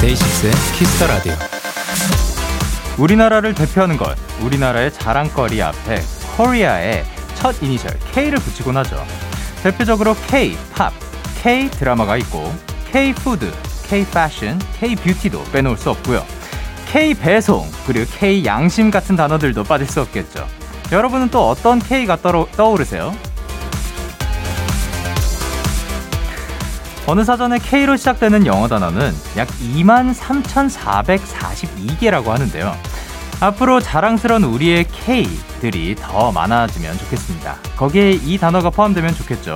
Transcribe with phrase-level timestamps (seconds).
[0.00, 1.32] 데이식스의 키스 더 라디오.
[2.96, 7.04] 우리나라를 대표하는 것, 우리나라의 자랑거리 앞에 코리아의
[7.34, 9.04] 첫 이니셜 K를 붙이곤 하죠.
[9.62, 10.90] 대표적으로 K 팝,
[11.42, 12.50] K 드라마가 있고
[12.90, 13.52] K 푸드,
[13.86, 16.24] K 패션, K 뷰티도 빼놓을 수 없고요.
[16.86, 20.48] K 배송, 그리고 K 양심 같은 단어들도 빠질 수 없겠죠.
[20.90, 22.16] 여러분은 또 어떤 K가
[22.56, 23.14] 떠오르세요?
[27.06, 32.89] 어느 사전에 K로 시작되는 영어 단어는 약 23,442개라고 하는데요.
[33.42, 37.56] 앞으로 자랑스러운 우리의 K들이 더 많아지면 좋겠습니다.
[37.76, 39.54] 거기에 이 단어가 포함되면 좋겠죠.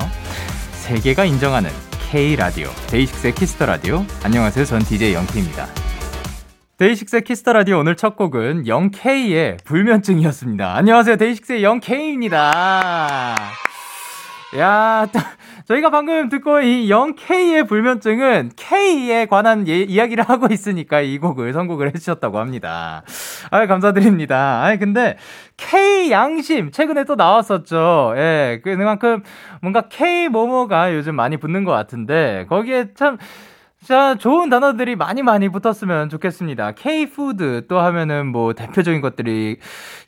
[0.72, 1.70] 세계가 인정하는
[2.10, 4.06] K라디오, 데이식스의 키스 더 라디오.
[4.22, 4.64] 안녕하세요.
[4.64, 5.66] 전 DJ 영케이입니다.
[6.78, 10.74] 데이식스의 키스 더 라디오 오늘 첫 곡은 영K의 불면증이었습니다.
[10.76, 11.16] 안녕하세요.
[11.16, 13.34] 데이식스의 영K입니다.
[14.58, 15.06] 야,
[15.66, 21.88] 저희가 방금 듣고 이 0K의 불면증은 K에 관한 예, 이야기를 하고 있으니까 이 곡을 선곡을
[21.88, 23.02] 해주셨다고 합니다.
[23.50, 24.64] 아 감사드립니다.
[24.64, 25.16] 아 근데
[25.56, 28.12] K 양심 최근에 또 나왔었죠.
[28.16, 29.22] 예, 그만큼
[29.62, 33.16] 뭔가 K 모모가 요즘 많이 붙는 것 같은데 거기에 참
[33.84, 36.72] 자, 좋은 단어들이 많이 많이 붙었으면 좋겠습니다.
[36.72, 39.58] K푸드 또 하면은 뭐 대표적인 것들이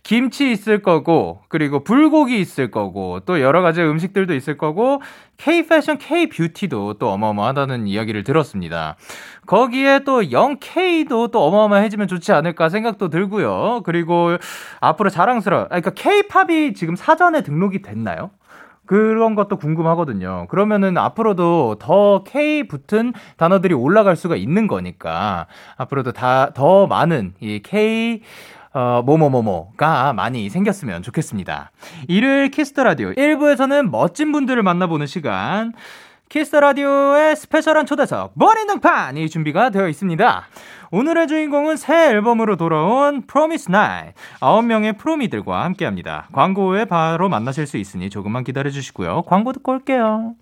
[0.02, 5.02] 김치 있을 거고, 그리고 불고기 있을 거고, 또 여러 가지 음식들도 있을 거고,
[5.36, 8.96] K패션, K뷰티도 또 어마어마하다는 이야기를 들었습니다.
[9.44, 13.82] 거기에 또 0K도 또 어마어마해지면 좋지 않을까 생각도 들고요.
[13.84, 14.38] 그리고
[14.80, 15.66] 앞으로 자랑스러워.
[15.66, 18.30] 그러니까 K팝이 지금 사전에 등록이 됐나요?
[18.86, 20.46] 그런 것도 궁금하거든요.
[20.48, 27.60] 그러면은 앞으로도 더 K 붙은 단어들이 올라갈 수가 있는 거니까 앞으로도 다 더 많은 이
[27.62, 28.22] K
[28.72, 31.70] 어, 뭐뭐뭐뭐가 많이 생겼으면 좋겠습니다.
[32.08, 35.72] 일요일 키스 더 라디오 1부에서는 멋진 분들을 만나보는 시간.
[36.28, 40.42] 키스 더 라디오의 special한 초대석 머리 등판이 준비가 되어 있습니다.
[40.90, 44.10] 오늘의 주인공은 새 앨범으로 돌아온 프로미스나인
[44.40, 46.28] 9명의 프로미들과 함께합니다.
[46.32, 49.22] 광고 후에 바로 만나실 수 있으니 조금만 기다려 주시고요.
[49.22, 50.34] 광고 듣고 올게요.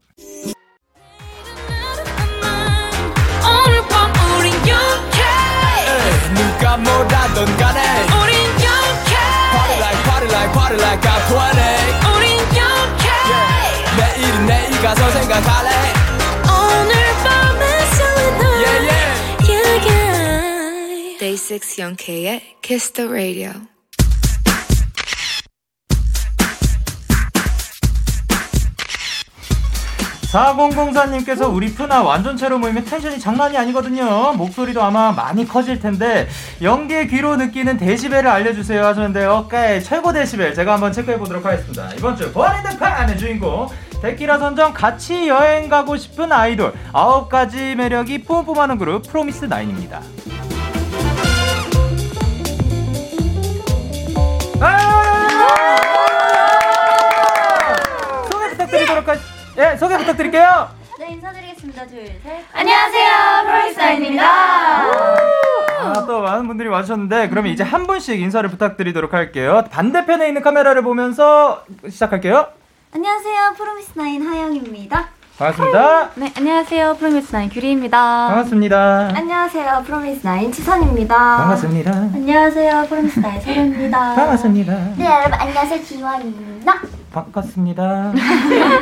[6.34, 7.80] 누가 뭐라던 간에
[8.20, 9.14] 우린 영케
[9.52, 12.43] Party like party like party like I'm 20 우린.
[14.14, 15.70] 내일은 내일 가서 생각할래
[16.46, 16.94] 오늘
[17.24, 19.50] 밤에 설레는 yeah, yeah.
[19.50, 21.18] yeah, yeah.
[21.18, 23.50] Day 6 영케의 Kiss the Radio
[30.34, 34.32] 4004님께서 우리 푸나 완전체로 모이면 텐션이 장난이 아니거든요.
[34.32, 36.28] 목소리도 아마 많이 커질 텐데
[36.60, 39.44] 영케이의 귀로 느끼는 데시벨을 알려주세요 하셨는데요.
[39.46, 41.92] 오케이 최고 데시벨 제가 한번 체크해 보도록 하겠습니다.
[41.96, 43.68] 이번 주 버리드 판의 주인공
[44.04, 50.02] 데키라 선정 같이 여행 가고 싶은 아이돌 아홉 가지 매력이 뿜뿜하는 그룹 프로미스나인입니다.
[58.30, 59.72] 소개 부탁드리도록 하겠습니다.
[59.72, 60.68] 예, 소개 부탁드릴게요.
[60.98, 61.86] 네, 인사드리겠습니다.
[61.86, 62.44] 둘, 셋.
[62.52, 63.10] 안녕하세요,
[63.46, 64.24] 프로미스나입니다.
[65.80, 69.64] 아, 또 많은 분들이 와주셨는데, 그러면 이제 한 분씩 인사를 부탁드리도록 할게요.
[69.70, 72.48] 반대편에 있는 카메라를 보면서 시작할게요.
[72.96, 75.08] 안녕하세요, 프로미스나인 하영입니다.
[75.36, 76.10] 반갑습니다.
[76.14, 78.28] 네, 안녕하세요, 프로미스나인 규리입니다.
[78.28, 79.10] 반갑습니다.
[79.16, 81.16] 안녕하세요, 프로미스나인 지선입니다.
[81.38, 81.90] 반갑습니다.
[81.90, 84.14] 안녕하세요, 프로미스나인 세로입니다.
[84.14, 84.72] 반갑습니다.
[84.96, 86.80] 네, 여러분 안녕하세요, 기원입니다.
[87.14, 88.12] 반갑습니다.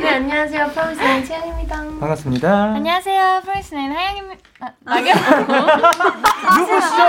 [0.00, 1.76] 네, 안녕하세요, 프로미스나인 채영입니다.
[2.00, 2.62] 반갑습니다.
[2.76, 4.42] 안녕하세요, 프로미스나인 하영입니다.
[4.60, 5.14] 아, 나경.
[6.58, 7.02] 누구시죠?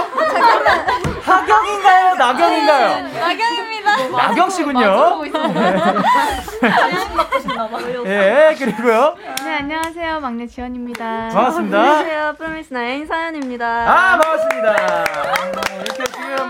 [1.24, 2.16] 하경인가요?
[2.16, 3.04] 나경인가요?
[3.08, 4.08] 네, 나경입니다.
[4.10, 5.22] 나경 씨군요.
[8.06, 9.16] 예, 그리고요.
[9.46, 11.30] 네, 안녕하세요, 막내 지원입니다.
[11.30, 11.80] 반갑습니다.
[11.80, 13.66] 안녕하세요, 프로미스나인 사연입니다.
[13.66, 14.76] 아, 반갑습니다.
[15.86, 16.48] 이렇게 지금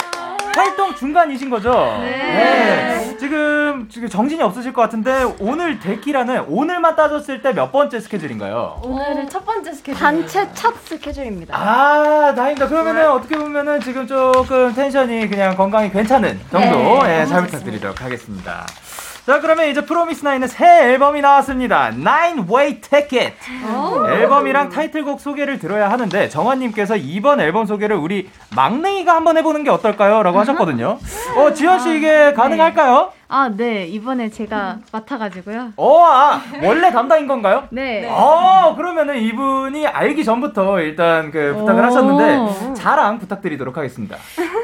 [0.55, 1.71] 활동 중간이신 거죠?
[2.01, 3.15] 네.
[3.19, 8.81] 지금, 지금 정신이 없으실 것 같은데, 오늘 데키라는 오늘만 따졌을 때 몇 번째 스케줄인가요?
[8.83, 9.99] 오늘은 첫 번째 스케줄.
[9.99, 11.55] 단체 첫 스케줄입니다.
[11.55, 12.67] 아, 다행이다.
[12.67, 18.65] 그러면은 어떻게 보면은 지금 조금 텐션이 그냥 건강이 괜찮은 정도, 네, 예, 잘 부탁드리도록 하겠습니다.
[19.25, 21.87] 자, 그러면 이제 프로미스 나인의 새 앨범이 나왔습니다.
[21.93, 23.33] Nine Way Ticket.
[24.19, 30.23] 앨범이랑 타이틀곡 소개를 들어야 하는데 정환님께서 이번 앨범 소개를 우리 막냉이가 한번 해보는 게 어떨까요?
[30.23, 30.99] 라고 하셨거든요.
[31.37, 33.13] 어, 지현 씨 이게 가능할까요?
[33.29, 33.85] 아, 네.
[33.87, 35.69] 이번에 제가 맡아가지고요.
[35.77, 37.63] 어, 아, 원래 담당인 건가요?
[37.69, 38.05] 네.
[38.11, 41.85] 어, 그러면은 이분이 알기 전부터 일단 그 부탁을 오.
[41.85, 44.17] 하셨는데 자랑 부탁드리도록 하겠습니다.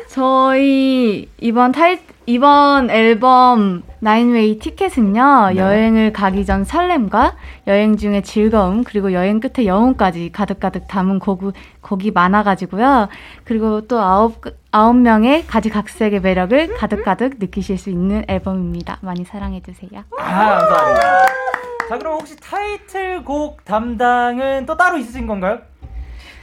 [0.10, 1.98] 저희 이번 타이
[2.30, 5.56] 이번 앨범 나인웨이 티켓은요 네.
[5.56, 7.36] 여행을 가기 전 설렘과
[7.66, 13.10] 여행 중의 즐거움 그리고 여행 끝의 영혼까지 가득가득 담은 곡 곡이 많아가지고요
[13.46, 20.04] 그리고 또 아홉 아홉 명의 가지각색의 매력을 가득가득 느끼실 수 있는 앨범입니다 많이 사랑해 주세요.
[20.20, 21.26] 아, 감사합니다.
[21.90, 25.62] 자, 그럼 혹시 타이틀곡 담당은 또 따로 있으신 건가요?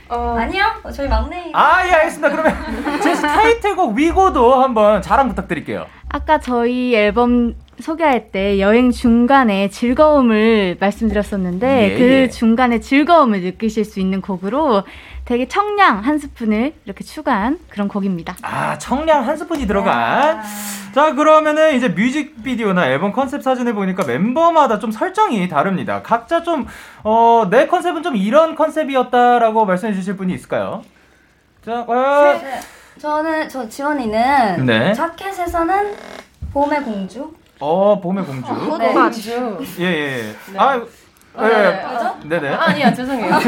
[0.08, 1.50] 아니요, 어, 저희 막내.
[1.52, 2.30] 아, 예, 알겠습니다.
[2.30, 2.54] 그러면
[3.02, 5.86] 제시 타이틀곡 위고도 한번 자랑 부탁드릴게요.
[6.08, 12.28] 아까 저희 앨범 소개할 때 여행 중간에 즐거움을 말씀드렸었는데 예, 그 예.
[12.30, 14.84] 중간에 즐거움을 느끼실 수 있는 곡으로
[15.26, 18.36] 되게 청량 한 스푼을 이렇게 추가한 그런 곡입니다.
[18.42, 20.40] 아, 청량 한 스푼이 들어간.
[20.94, 26.00] 자, 그러면은 이제 뮤직비디오나 앨범 컨셉 사진을 보니까 멤버마다 좀 설정이 다릅니다.
[26.02, 26.66] 각자 좀,
[27.02, 30.82] 어, 내 컨셉은 좀 이런 컨셉이었다라고 말씀해 주실 분이 있을까요?
[31.64, 32.60] 자, 어, 네.
[33.00, 34.94] 저는, 저 지원이는 네.
[34.94, 35.96] 자켓에서는
[36.52, 37.34] 봄의 공주.
[37.58, 38.78] 어, 봄의 공주.
[38.78, 38.92] 네.
[38.92, 39.30] 공주.
[39.80, 40.58] 예, 예, 예.
[40.58, 40.82] 아, 예,
[41.38, 41.86] 네.
[42.24, 42.54] 네네.
[42.54, 43.38] 아니야 죄송해요.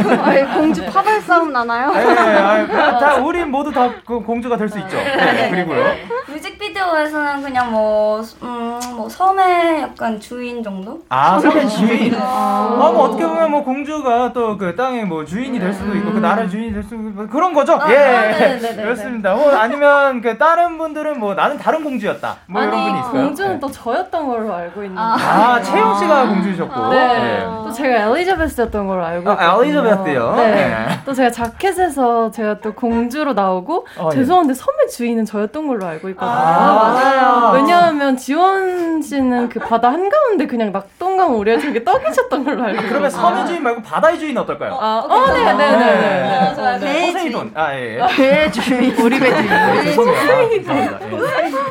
[0.55, 1.93] 공주 파벌 싸움 나나요?
[1.97, 4.97] 예, 예, 아, 다, 우린 모두 다그 공주가 될 수 있죠.
[4.97, 5.85] 네, 그리고요.
[6.29, 11.01] 뮤직비디오에서는 그냥 뭐, 음, 뭐, 섬의 약간 주인 정도?
[11.09, 12.15] 아, 섬의 주인.
[12.21, 16.19] 아, 뭐 어떻게 보면 뭐 공주가 또 그 땅의 뭐 주인이 될 수도 있고 그
[16.19, 17.79] 나라의 주인이 될 수도 있고 뭐 그런 거죠.
[17.81, 18.83] 아, 예, 네네네네.
[18.83, 19.35] 그렇습니다.
[19.35, 22.37] 뭐 아니면 그 다른 분들은 뭐 나는 다른 공주였다.
[22.47, 23.13] 뭐 이런 분이 아니 있어요.
[23.13, 23.61] 공주는 예.
[23.61, 25.01] 또 저였던 걸로 알고 있는데.
[25.01, 26.89] 아, 채영 씨가 공주셨고.
[26.91, 27.39] 네.
[27.39, 27.45] 예.
[27.45, 29.59] 또 제가 엘리자베스였던 걸로 알고 아.
[29.63, 30.35] 엘리자베스요?
[30.37, 30.51] 네.
[30.55, 30.87] 네.
[31.05, 34.17] 또 제가 자켓에서 제가 또 공주로 나오고 어, 예.
[34.17, 36.31] 죄송한데 섬의 주인은 저였던 걸로 알고 있거든요.
[36.31, 37.53] 아, 맞아요.
[37.55, 42.89] 왜냐하면 지원 씨는 그 바다 한가운데 그냥 낙동강 오리에 되게 떡이셨던 걸로 알고 있거든요.
[42.89, 44.77] 그러면 섬의 주인 말고 바다의 주인 어떨까요?
[44.81, 46.55] 아, 어, 네, 네, 네, 네.
[46.55, 46.79] 좋아요.
[46.81, 47.13] 네.
[47.13, 47.53] 포세이돈.
[47.55, 47.99] 아, 예.
[48.17, 49.49] 배 주인, 우리 배 주인.
[49.49, 50.69] 네.
[50.69, 50.95] 아.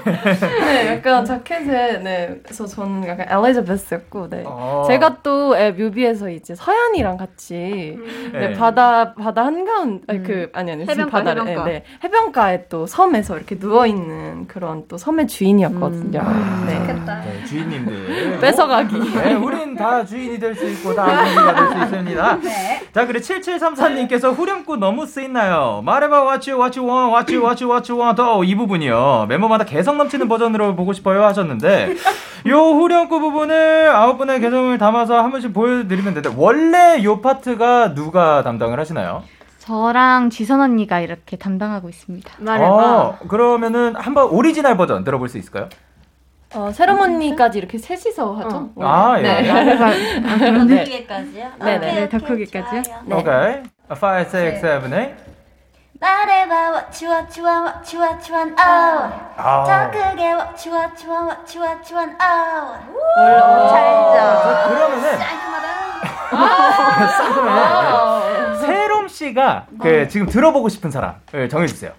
[0.05, 0.59] 예.
[0.59, 4.43] 네, 약간 자켓에 네, 그래서 저는 약간 엘리자베스였고, 네.
[4.45, 4.85] 어.
[4.87, 7.97] 제가 또 예, 뮤비 에서 이제 서연이랑 같이
[8.31, 8.53] 네, 네.
[8.53, 11.63] 바다 바다 한가운 아니 그 아니 아니 해변가, 바다를 해변가.
[11.65, 16.21] 네, 네, 해변가에 또 섬에서 이렇게 누워 있는 그런 또 섬의 주인이었거든요.
[16.65, 16.75] 네.
[16.79, 17.21] 좋겠다.
[17.21, 18.39] 네, 주인님들.
[18.41, 18.99] 뺏어가기.
[19.15, 22.37] 네, 우린 다 주인이 될 수 있고 다 공주가 될 수 있습니다.
[22.41, 22.81] 네.
[22.93, 25.81] 자, 그리고 7734님께서 후렴구 너무 쓰이나요?
[25.85, 28.21] 말해봐, what you, what you want, what you, what you, what you want.
[28.21, 29.25] 어, 이 부분이요.
[29.29, 31.95] 멤버마다 개성 넘치는 버전으로 보고 싶어요 하셨는데,
[32.47, 37.93] 요 후렴구 부분을 아홉 분의 개성을 담아서 한 번씩 보여 드리면 되는데, 원래 요 파트가
[37.93, 39.23] 누가 담당을 하시나요?
[39.59, 42.33] 저랑 지선 언니가 이렇게 담당하고 있습니다.
[42.61, 45.67] 어, 그러면은 한번 오리지널 버전 들어볼 수 있을까요?
[46.55, 48.71] 어, 세레머니까지 이렇게 셋이서 하죠.
[48.75, 48.89] 원래.
[48.89, 49.21] 아, 예.
[49.21, 50.57] 네.
[50.57, 50.83] 더 네.
[50.85, 51.51] 크게까지요?
[51.61, 52.09] 네네.
[52.09, 52.81] 더 크게까지요?
[53.05, 53.15] 네.
[53.15, 53.63] 오케이.
[53.89, 55.17] 5, 6, 7, 8.
[55.99, 58.57] 말해봐 what you want you want what you want you want oh
[59.35, 59.89] 더 아.
[59.91, 62.27] 크게 what you want you want what you want you want oh
[63.69, 63.75] 자,
[64.69, 65.05] 그러면은
[66.29, 66.47] 그러면
[68.59, 71.91] 세롬 씨가 그 지금 들어보고 싶은 사람을 정해주세요.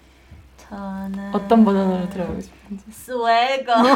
[0.69, 2.85] 저는 어떤 버전으로 들어보고 싶은지.
[2.91, 3.87] 스웨거 아, 그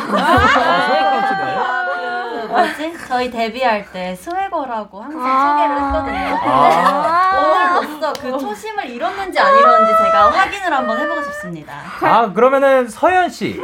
[2.54, 2.94] 뭐지?
[3.08, 7.80] 저희 데뷔할 때 스웨거라고 항상 소개를 했거든요 아.
[7.80, 13.60] 오늘로써 그 초심을 잃었는지 안 잃었는지 제가 확인을 한번 해보고 싶습니다 아 그러면은 서현 씨.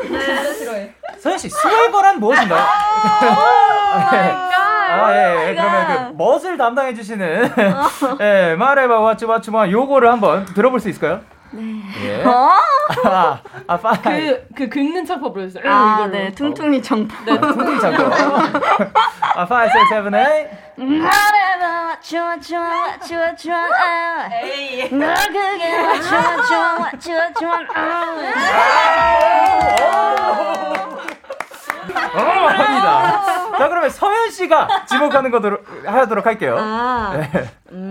[1.19, 2.65] 서현 씨 스웨거란 무엇인가요?
[4.91, 5.55] 아, 예, 예.
[5.55, 7.51] 그러면 그 멋을 담당해 주시는
[8.21, 11.21] 예, 말해봐 왓츠 왓츠 마 요거를 한번 들어볼 수 있을까요?
[11.51, 11.81] 네.
[12.03, 12.23] 예.
[12.25, 14.01] 아, 아, 파이.
[14.01, 15.63] 그, 그 긁는 창법 보여주세요.
[15.65, 16.11] 아, 이걸로.
[16.11, 17.13] 네, 퉁퉁이 정보.
[17.25, 18.03] 네, 퉁퉁이 잡고.
[19.35, 20.69] 아, 5, 6, 7, 8.
[20.79, 24.89] 말해봐 what you want you want what you want you want oh 네.
[24.89, 27.89] 널 그게 want you want oh
[32.13, 33.51] 어, 합니다.
[33.57, 36.55] 자, 그러면 서현 씨가 지목하는 거로 하도록 할게요.
[36.57, 37.49] 아, 네.
[37.71, 37.88] 음.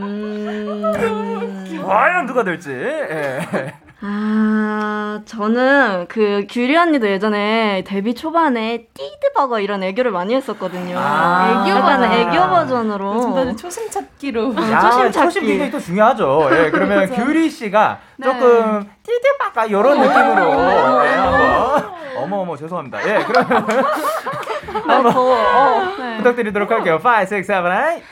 [1.89, 2.71] 과연 누가 될지.
[2.71, 3.75] 예.
[4.01, 10.97] 아, 저는 그 규리 언니도 예전에 데뷔 초반에 띠드버거 이런 애교를 많이 했었거든요.
[10.97, 11.65] 아.
[11.67, 13.15] 애교 약간 애교 버전으로.
[13.17, 14.55] 요즘 다들 초심 찾기로.
[14.71, 15.13] 야, 초심 찾기.
[15.13, 16.49] 초심 굉장히 또 중요하죠.
[16.53, 23.05] 예, 그러면 규리 씨가 조금 띠드바까 이런 느낌으로 예, 한번 어머 어머 죄송합니다.
[23.09, 23.67] 예, 그러면
[24.87, 27.01] 한번 부탁드리도록 할게요.
[27.03, 28.03] 5, 6, 7, 8.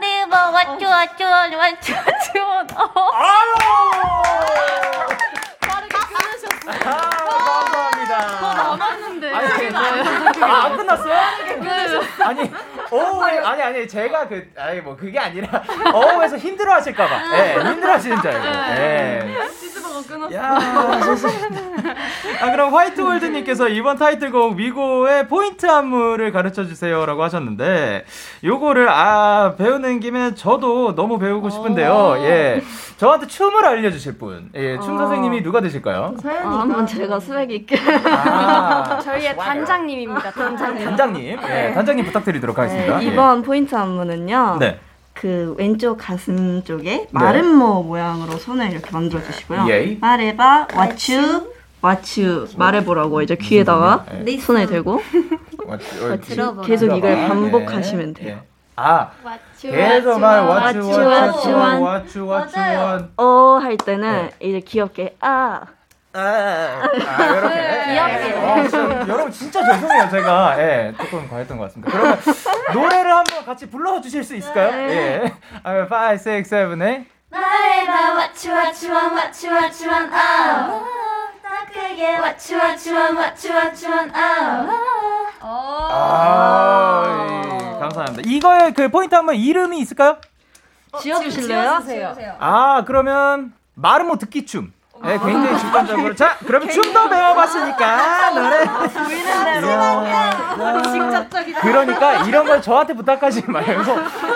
[0.00, 3.10] What you want you want oh
[5.60, 5.96] 빠르게.
[6.66, 8.14] 아, 감사합니다.
[8.54, 9.24] 남았는데.
[9.34, 9.76] 아니,
[10.42, 11.14] 아, 안 끝났어요?
[12.24, 12.50] 아니,
[12.90, 17.38] 어우에, 아니, 아니, 제가 그, 아니, 뭐, 그게 아니라, 어우에서 힘들어 하실까봐.
[17.38, 18.46] 예, 힘들어 하시는 줄 알고.
[18.80, 19.48] 예.
[19.58, 20.34] 치즈버거 끊었어.
[20.34, 21.60] 야, 좋습니다.
[22.42, 28.04] 아, 그럼 화이트월드님께서 이번 타이틀곡 We Go의 포인트 안무를 가르쳐 주세요라고 하셨는데,
[28.44, 32.16] 요거를, 아, 배우는 김에 저도 너무 배우고 싶은데요.
[32.20, 32.62] 예.
[32.96, 34.50] 저한테 춤을 알려주실 분.
[34.54, 36.14] 예, 춤 선생님이 누가 되실까요?
[36.24, 37.78] 아, 한번 제가 swag 있게.
[38.04, 40.84] 아, 저희의 단장님입니다, 단장님.
[40.84, 41.38] 단장님.
[41.48, 42.98] 예, 단장님 부탁드리도록 하겠습니다.
[42.98, 44.58] 네, 이번 포인트 안무는요.
[44.60, 44.64] 예.
[44.64, 44.80] 네.
[45.14, 49.66] 그 왼쪽 가슴 쪽에 마름모 모양으로 손을 이렇게 만들어 주시고요.
[49.68, 49.96] 예.
[50.00, 51.52] 말해봐, what you,
[51.84, 54.38] what you 말해보라고 이제 귀에다가 네.
[54.38, 55.00] 손을 대고
[56.22, 56.66] 들어보라.
[56.66, 58.38] 계속 이걸 예, 반복하시면 돼요.
[58.42, 58.50] 예.
[58.76, 59.10] 아,
[59.60, 62.08] 계속 말 what 왓츠 you, what 왓츠 you want.
[62.12, 62.80] 왓츠 왓츠 맞아요.
[62.80, 63.10] 원.
[63.16, 64.30] 어할 때는 네.
[64.40, 65.62] 이제 귀엽게 아
[66.12, 67.84] 아, 아, 이렇게.
[67.92, 68.38] 귀엽게.
[68.38, 70.10] 아, 진짜, 여러분, 진짜 죄송해요.
[70.10, 71.92] 제가, 예, 조금 과했던 것 같습니다.
[71.92, 72.18] 그러면
[72.74, 74.72] 노래를 한번 같이 불러 주실 수 있을까요?
[74.90, 75.32] 예.
[75.62, 77.04] 아, 5, 6, 7, 8.
[77.30, 80.82] 말해봐 what you what you want what you what you want oh
[81.40, 87.78] 더 크게 what you what you want what you what you want oh 아, 예,
[87.78, 88.22] 감사합니다.
[88.28, 90.18] 이거의 그 포인트 한번 이름이 있을까요?
[91.00, 91.80] 지어주실래요?
[92.40, 94.72] 아, 그러면, 마르모 듣기 춤.
[95.02, 96.14] 네, 굉장히 직관적으로.
[96.14, 98.64] 자, 그러면 춤도 배워봤으니까, 노래.
[101.60, 103.82] 그러니까 이런 걸 저한테 부탁하지 말고,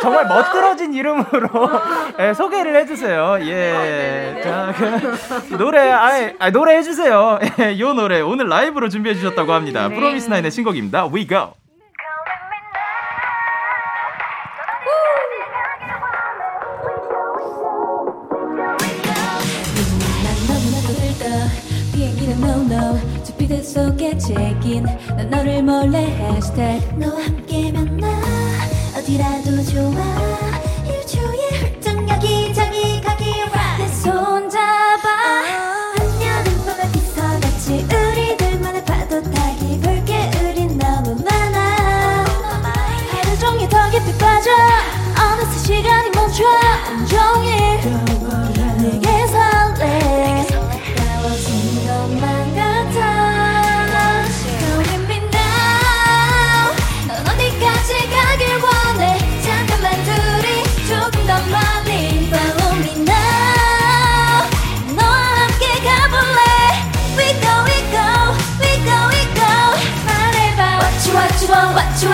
[0.01, 1.71] 정말 멋들어진 이름으로
[2.19, 3.39] 예, 소개를 해주세요.
[3.41, 4.41] 예.
[4.43, 4.73] 자,
[5.49, 7.39] 그, 노래, 아예, 아, 노래 해주세요.
[7.61, 9.89] 예, 요 노래, 오늘 라이브로 준비해주셨다고 합니다.
[9.89, 11.09] 프로미스나인의 신곡입니다.
[11.13, 11.53] We Go.
[23.75, 24.85] 속에 check-in
[25.17, 28.07] 난 너를 몰래 hashtag 너와 함께 만나
[28.97, 29.99] 어디라도 좋아.
[30.87, 33.83] 1초에 훌쩍 여기저기 가기 right.
[33.83, 35.09] 내손 잡아.
[35.97, 42.25] 한여름 밤의 비서같이 우리들만의 파도 타기 볼게 우린 너무 많아.
[43.11, 44.53] 하루 종일 더 깊이 빠져.
[45.19, 46.45] 어느새 시간이 멈춰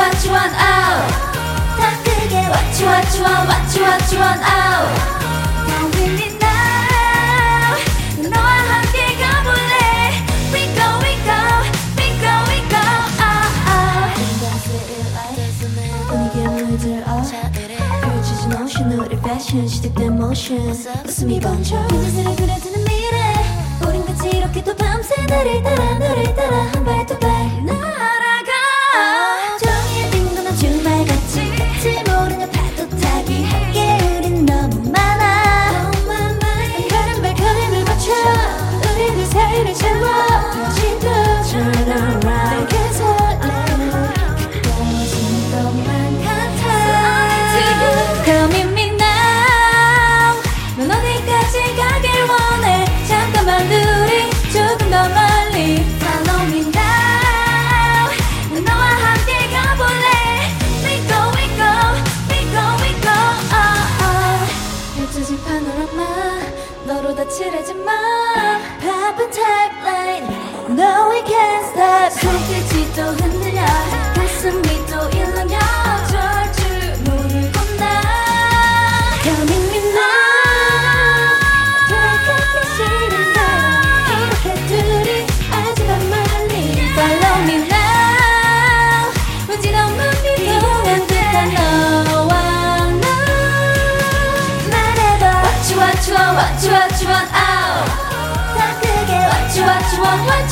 [0.00, 1.04] what you want oh
[1.76, 4.88] 더 크게 What you what you want what you what you want oh
[5.68, 7.76] Come with me now
[8.32, 9.84] 너와 함께 가볼래
[10.54, 11.40] We go we go
[12.00, 12.84] we go we go
[13.20, 14.08] oh, oh.
[16.08, 17.04] 분위기에 물들어
[18.00, 20.58] 펼쳐진 오션 우리 패션 시작된 모션
[21.04, 23.16] 웃음이 번져 그녀들을 그려지는 미래
[23.86, 27.06] 우린 같이 이렇게 또 밤새 너를 따라 너를 따라 한발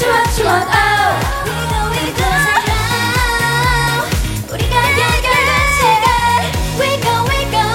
[0.07, 1.11] oh
[1.45, 2.31] We go we go
[2.69, 4.07] now
[4.52, 6.07] 우리가 연결된 시간
[6.78, 7.67] We go we go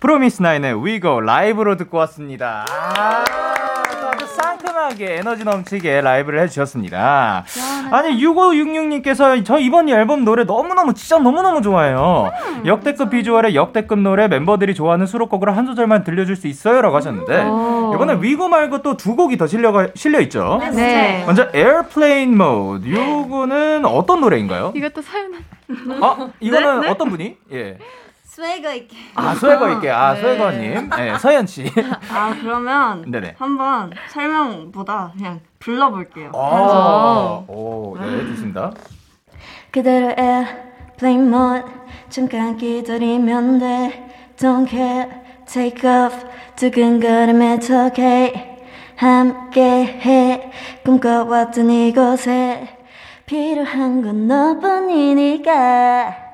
[0.00, 2.64] 프로미스나인의 Go 라이브로 듣고 왔습니다.
[2.68, 3.24] 아,
[4.88, 7.44] 시원하게 에너지 넘치게 라이브를 해주셨습니다.
[7.90, 12.30] 아니 6566님께서 저 이번 앨범 노래 너무너무 진짜 너무너무 좋아해요.
[12.64, 16.80] 역대급 비주얼의 역대급 노래 멤버들이 좋아하는 수록곡으로 한 소절만 들려줄 수 있어요?
[16.80, 17.92] 라고 하셨는데 오.
[17.94, 20.58] 이번에 위고 말고 또 두 곡이 더 실려, 실려 있죠.
[20.74, 21.22] 네.
[21.24, 24.72] 먼저 Airplane Mode 요거는 어떤 노래인가요?
[24.74, 25.32] 이것도 사연
[26.02, 27.36] 아 이거는 어떤 분이?
[27.52, 27.78] 예.
[28.38, 28.96] 스웨거 있게.
[29.16, 31.64] 아 소혜거 있게 아 소혜거님, 예 서현 씨.
[32.08, 33.34] 아 그러면 네네.
[33.36, 36.30] 한번 설명보다 그냥 불러볼게요.
[36.32, 38.70] 아, 오, 네, 좋습니다.
[39.72, 41.66] 그대로 airplane mode
[42.10, 45.10] 잠깐 기다리면 돼 Don't care
[45.44, 46.16] take off
[46.54, 48.60] 두근거림에 턱해
[48.94, 50.52] 함께해
[50.84, 52.68] 꿈꿔왔던 이곳에
[53.26, 56.27] 필요한 건 너뿐이니까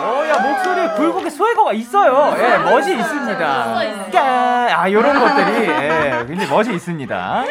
[0.00, 2.34] 오, 야, 목소리 굴곡에 소혜거가 있어요.
[2.38, 3.38] 예, 멋이 있습니다.
[4.12, 7.44] 까- 아, 요런 것들이, 예, 굉장히 멋이 있습니다.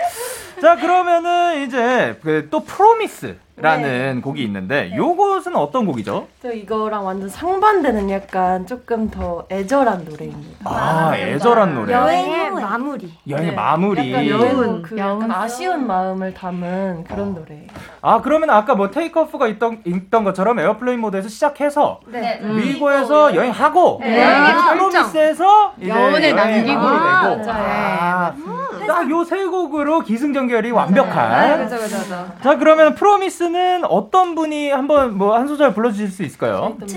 [0.61, 6.27] 자, 그러면은 이제 그 또 Promise라는 곡이 있는데 요것은 어떤 곡이죠?
[6.41, 10.69] 또 이거랑 완전 상반되는 약간 조금 더 애절한 노래입니다.
[10.69, 11.93] 아, 애절한 노래.
[11.93, 14.11] 여행의 마무리 여행의 마무리.
[14.11, 14.97] 약간 여운, 그.
[14.97, 17.67] 약간 아쉬운 마음을 담은 그런 노래.
[18.01, 22.39] 아, 그러면 아까 뭐 Take Off가 있던, 있던 것처럼 Airplane Mode에서 시작해서 네.
[22.43, 24.25] We Go에서 여행하고 네.
[24.73, 26.79] Promise에서 이제 여운을 남기고.
[26.81, 28.60] 마무리되고 맞아요.
[28.87, 31.67] 딱 요 세 곡으로 기승전결이 완벽한.
[31.69, 32.27] 그죠, 그죠, 그죠.
[32.43, 36.75] 자 그러면 프로미스는 어떤 분이 한번 뭐 한 소절 불러주실 수 있을까요?
[36.79, 36.87] 눈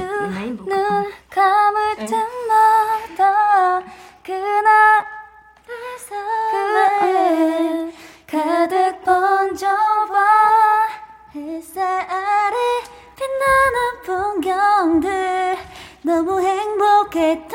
[1.31, 3.83] 감을 때마다
[4.25, 5.05] 그날의
[6.09, 7.93] 삶에
[8.27, 10.25] 가득 번져와
[11.35, 12.57] 햇살 아래
[13.17, 15.57] 빛나는 풍경들.
[16.03, 17.49] 너무 행복했던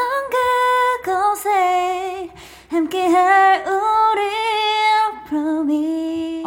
[1.04, 2.30] 그곳에
[2.70, 4.22] 함께할 우리
[5.28, 6.44] promise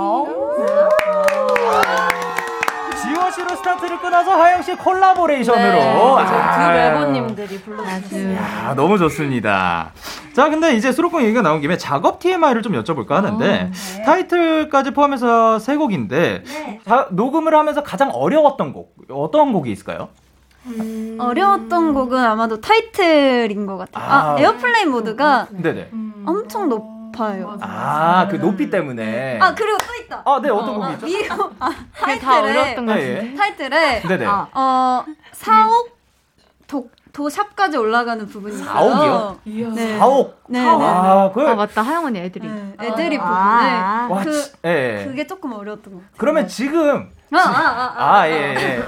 [3.02, 8.34] 지원 씨로 스타트를 끊어서 하영 씨 콜라보레이션으로 네, 두 아, 래퍼님들이 불러주셨어요.
[8.34, 9.90] 야, 너무 좋습니다.
[10.32, 13.72] 자, 근데 이제 수록곡 얘기가 나온 김에 작업 TMI를 좀 여쭤볼까 하는데
[14.06, 16.44] 타이틀까지 포함해서 세 곡인데
[16.86, 20.08] 자, 녹음을 하면서 가장 어려웠던 곡 어떤 곡이 있을까요?
[21.18, 24.04] 어려웠던 곡은 아마도 타이틀인 것 같아요.
[24.04, 24.40] 아, 아.
[24.40, 25.90] Airplane Mode가 네네.
[26.24, 27.56] 엄청 높아요.
[27.60, 29.38] 아, 그 높이 때문에.
[29.40, 30.22] 아 그리고 또 있다.
[30.24, 31.06] 아, 네, 어떤 곡이 있죠?
[31.06, 33.14] 미국 아, 그게 다 어려웠던 것 네, 예.
[33.16, 33.36] 같은데.
[33.36, 34.26] 타이틀에 네네.
[34.26, 35.96] 어 사옥
[36.66, 38.66] 도 도샵까지 올라가는 부분이 있어요.
[38.66, 39.38] 사옥이요?
[39.74, 39.98] 네.
[39.98, 40.32] 4옥.
[40.48, 40.66] 네, 네.
[40.68, 42.46] 아, 그아 맞다 하영 언니 애들이.
[42.48, 44.06] 네, 애들이 아.
[44.08, 45.04] 부분에 와, 그 지- 예.
[45.06, 46.14] 그게 조금 어려웠던 것 같아요.
[46.16, 48.20] 그러면 지금 아, 아, 아, 아.
[48.20, 48.32] 아, 예,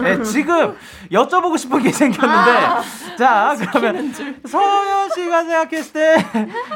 [0.03, 0.23] 예, 예.
[0.23, 0.77] 지금
[1.11, 2.51] 여쭤보고 싶은 게 생겼는데.
[2.51, 2.83] 아.
[3.17, 4.13] 자, 그러면
[4.47, 6.17] 서현 씨가 생각했을 때,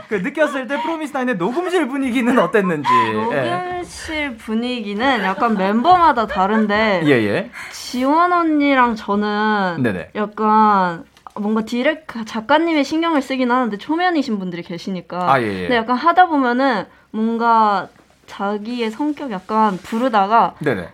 [0.08, 2.88] 그 느꼈을 때 프로미스나인의 녹음실 분위기는 어땠는지.
[3.32, 3.50] 예.
[3.72, 7.50] 녹음실 분위기는 약간 멤버마다 다른데 예, 예.
[7.70, 10.10] 지원 언니랑 저는 네네.
[10.14, 11.04] 약간
[11.38, 15.60] 뭔가 디렉 작가님의 신경을 쓰긴 하는데 초면이신 분들이 계시니까 아, 예, 예.
[15.62, 17.88] 근데 약간 하다 보면은 뭔가
[18.26, 20.88] 자기의 성격 약간 부르다가 네네.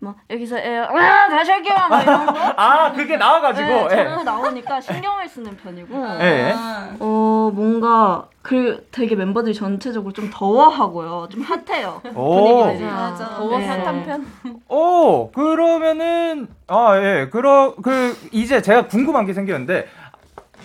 [0.00, 3.88] 막 여기서 에, 아 다시 할게요 막 이런 거 아, 그게 나와가지고.
[3.88, 4.22] 네, 예.
[4.22, 6.54] 나오니까 신경을 쓰는 편이고 예, 예.
[7.00, 12.62] 어 뭔가 그 되게 멤버들이 전체적으로 좀 더워하고요 좀 핫해요 오.
[12.64, 13.28] 분위기가 맞아.
[13.34, 13.66] 더워 네.
[13.66, 14.26] 핫한 편?
[14.68, 17.28] 오, 그러면은, 아, 예.
[17.30, 19.86] 그러, 그, 이제 제가 궁금한 게 생겼는데,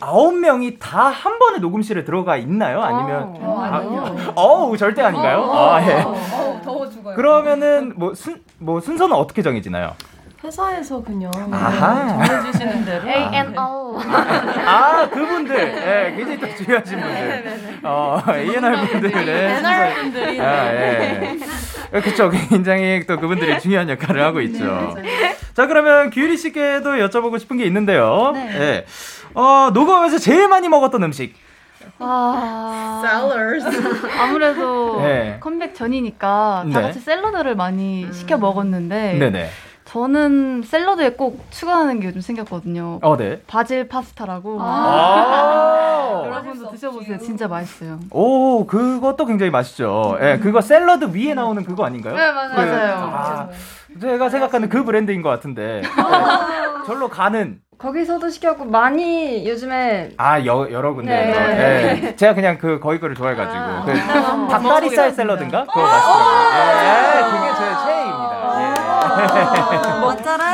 [0.05, 2.81] 아홉 명이 다 한 번에 녹음실에 들어가 있나요?
[2.81, 3.35] 아니면.
[3.41, 4.33] 어, 아, 아니요.
[4.35, 5.49] 어우, 절대 아닌가요?
[5.51, 6.01] 아, 예.
[6.01, 7.15] 어, 더워 죽어요.
[7.15, 9.93] 그러면은, 뭐, 순, 뭐, 순서는 어떻게 정해지나요?
[10.43, 12.25] 회사에서 그냥 아하.
[12.25, 13.07] 정해주시는 대로.
[13.09, 13.99] A&O.
[14.65, 15.55] 아, 그분들.
[15.55, 17.79] 예, 굉장히 또 중요하신 분들.
[17.83, 20.41] 어, A&R 분들의 NR 분들이.
[20.41, 21.37] 아, 예.
[22.01, 22.29] 그쵸.
[22.49, 24.95] 굉장히 또 그분들이 중요한 역할을 하고 있죠.
[25.53, 28.33] 자, 그러면 규리 씨께도 여쭤보고 싶은 게 있는데요.
[28.35, 28.85] 예.
[29.35, 31.35] 어, 녹음하면서 제일 많이 먹었던 음식.
[31.99, 33.65] 아 Sellers.
[34.19, 35.37] 아무래도 네.
[35.39, 36.81] 컴백 전이니까 다 네.
[36.81, 39.49] 같이 샐러드를 많이 시켜 먹었는데 네네.
[39.85, 42.99] 저는 샐러드에 꼭 추가하는 게 요즘 생겼거든요.
[43.01, 43.41] 어, 네.
[43.47, 46.23] 바질 파스타라고 아.
[46.25, 47.17] 여러분도 드셔보세요.
[47.19, 47.99] 진짜 맛있어요.
[48.11, 50.17] 오, 그것도 굉장히 맛있죠.
[50.21, 52.15] 예, 그거 샐러드 위에 나오는 그거 아닌가요?
[52.15, 52.55] 네, 맞아요.
[52.55, 52.95] 그- 맞아요.
[53.13, 53.49] 아,
[53.99, 55.81] 제가 생각하는 그 브랜드인 것 같은데.
[55.83, 57.59] 예, 절로 가는.
[57.83, 61.37] 거기서도 시켰고 많이 요즘에 아, 여, 여러 군데에서.
[61.37, 62.01] 네.
[62.01, 62.15] 예.
[62.15, 63.85] 제가 그냥 그, 거기 거를 좋아해가지고.
[63.85, 64.47] 그 아.
[64.49, 65.65] 닭다리살 샐러드인가?
[65.65, 66.47] 그거 맛있더라고요.
[66.55, 68.33] 예, 그게 제 최애입니다.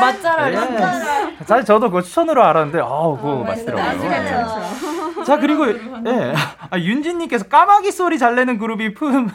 [0.00, 0.54] 맛잘알.
[0.54, 0.56] 예.
[0.56, 1.44] 예.
[1.44, 4.89] 사실 저도 그거 추천으로 알았는데, 아우, 그거 맛있더라고요.
[5.20, 5.24] 예.
[5.24, 6.34] 자 그리고 예,
[6.70, 9.30] 아, 윤진님께서 까마귀 소리 잘 내는 그룹이 품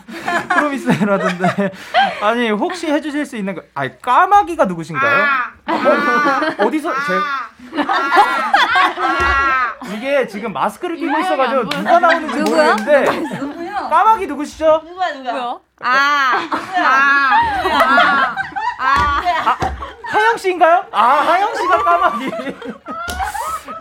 [0.50, 1.72] 프로미스라던데
[2.22, 3.62] 아니 혹시 해주실 수 있는 거?
[3.74, 5.26] 아니 까마귀가 누구신가요?
[5.68, 7.00] 어, 어디서 제
[9.96, 13.06] 이게 지금 마스크를 끼고 있어가지고 누가 나오는지 모르겠는데
[13.90, 14.82] 까마귀 누구시죠?
[14.86, 15.60] 누구야 누구야?
[20.26, 20.86] 하영 씨인가요?
[20.92, 22.26] 아 하영 씨가 까마귀.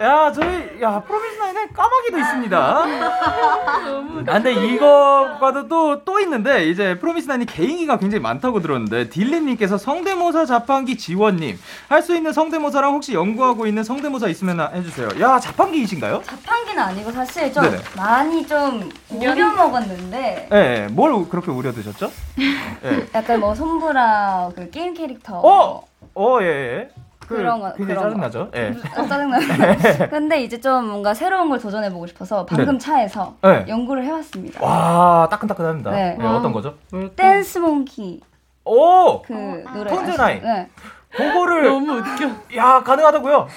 [0.03, 2.59] 야 저희 야 프로미스 나인에 까마귀도 있습니다.
[2.59, 10.45] 아 근데 이거과도 또 또 있는데 이제 프로미스 나인이 개인기가 굉장히 많다고 들었는데 딜리님께서 성대모사
[10.45, 15.09] 자판기 지원님 할 수 있는 성대모사랑 혹시 연구하고 있는 성대모사 있으면 해주세요.
[15.21, 16.23] 야 자판기이신가요?
[16.25, 17.79] 자판기는 아니고 사실 좀 네네.
[17.97, 22.11] 많이 좀 우려 먹었는데 예, 네, 뭘 그렇게 우려 드셨죠?
[22.85, 23.07] 예.
[23.15, 26.89] 약간 뭐 솜브라 그 게임 캐릭터 어, 어, 예, 예.
[27.21, 28.31] 그, 그런 거- 굉장히 그런 거.
[28.31, 28.51] 짜증나죠?
[28.55, 28.75] 예.
[28.97, 29.39] 아, 짜증나.
[30.11, 32.79] 근데 이제 좀 뭔가 새로운 걸 도전해 보고 싶어서 방금 네.
[32.79, 33.65] 차에서 네.
[33.67, 34.63] 연구를 해왔습니다.
[34.63, 35.91] 와, 따끈따끈합니다.
[35.91, 36.19] 네.
[36.21, 36.75] 예, 어떤 거죠?
[37.17, 38.21] Dance Monkey
[38.67, 39.23] 오!
[39.23, 39.33] 그
[39.75, 40.23] 노래 톤즈 아시죠?
[40.23, 40.43] 나인.
[40.43, 40.69] 네.
[41.17, 42.57] 그거를 너무 웃겨.
[42.57, 43.49] 야 가능하다고요?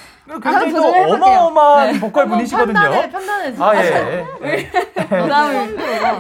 [0.44, 0.88] 굉장히 또.
[0.94, 2.00] 어마어마한 네.
[2.00, 2.74] 보컬 분이시거든요.
[2.74, 3.56] 판단해, 판단해.
[3.60, 4.26] 아 예.
[4.44, 4.70] 예.
[5.10, 5.76] 부담을.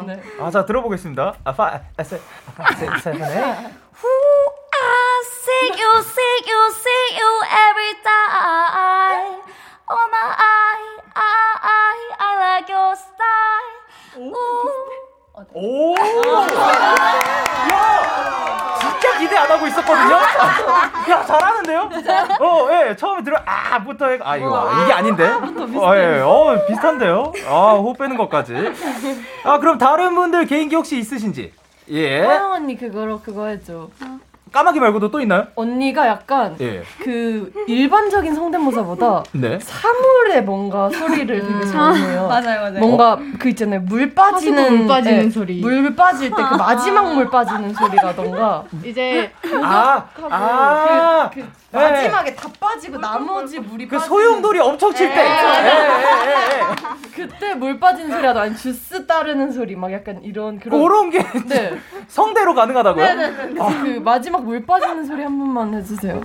[0.07, 0.21] 네.
[0.41, 1.35] 아자 들어보겠습니다.
[1.43, 2.19] 아파 세
[3.03, 7.31] 세븐에 Who I see you, see you, see you
[7.67, 9.41] every time.
[9.89, 13.77] Oh my, I, I, I like your style.
[14.17, 14.69] Ooh.
[15.53, 15.95] 오.
[17.71, 20.15] 야 진짜 기대 안 하고 있었거든요.
[21.09, 21.89] 야 잘하는데요?
[22.39, 22.95] 어 예.
[22.95, 24.19] 처음에 들어 아부터 해.
[24.23, 25.27] 아 이거 이게 아닌데.
[25.29, 26.21] 어 예.
[26.21, 27.33] 어 비슷한데요.
[27.47, 28.53] 아 호흡 빼는 것까지.
[29.43, 31.53] 아 그럼 다른 분들 개인기 혹시 있으신지?
[31.89, 32.25] 예.
[32.25, 33.89] 화영 언니 그거로 그거 해줘.
[34.51, 35.47] 까마귀 말고도 또 있나요?
[35.55, 36.83] 언니가 약간 예.
[37.03, 39.59] 그 일반적인 성대모사보다 네.
[39.59, 42.27] 사물의 뭔가 소리를 되게 잘 내요.
[42.29, 42.79] 맞아요, 맞아요.
[42.79, 45.61] 뭔가 그 있잖아요 물 빠지는 물 빠지는 예, 소리.
[45.61, 49.31] 물 빠질 때 그 마지막 물 빠지는 소리라던가 이제
[49.63, 51.77] 아, 아, 그, 그 예.
[51.77, 55.21] 마지막에 다 빠지고 나머지 물이 그 빠지는 소용돌이 엄청 칠 때.
[55.21, 56.65] 예, 예, 예, 예.
[57.13, 61.77] 그때 물 빠지는 소리라도 아니 주스 따르는 소리 막 약간 이런 그런 그런 게 네.
[62.07, 63.05] 성대로 가능하다고요?
[63.05, 63.53] 네네네.
[63.81, 66.21] 그 마지막 물 빠지는 소리 한 번만 해주세요.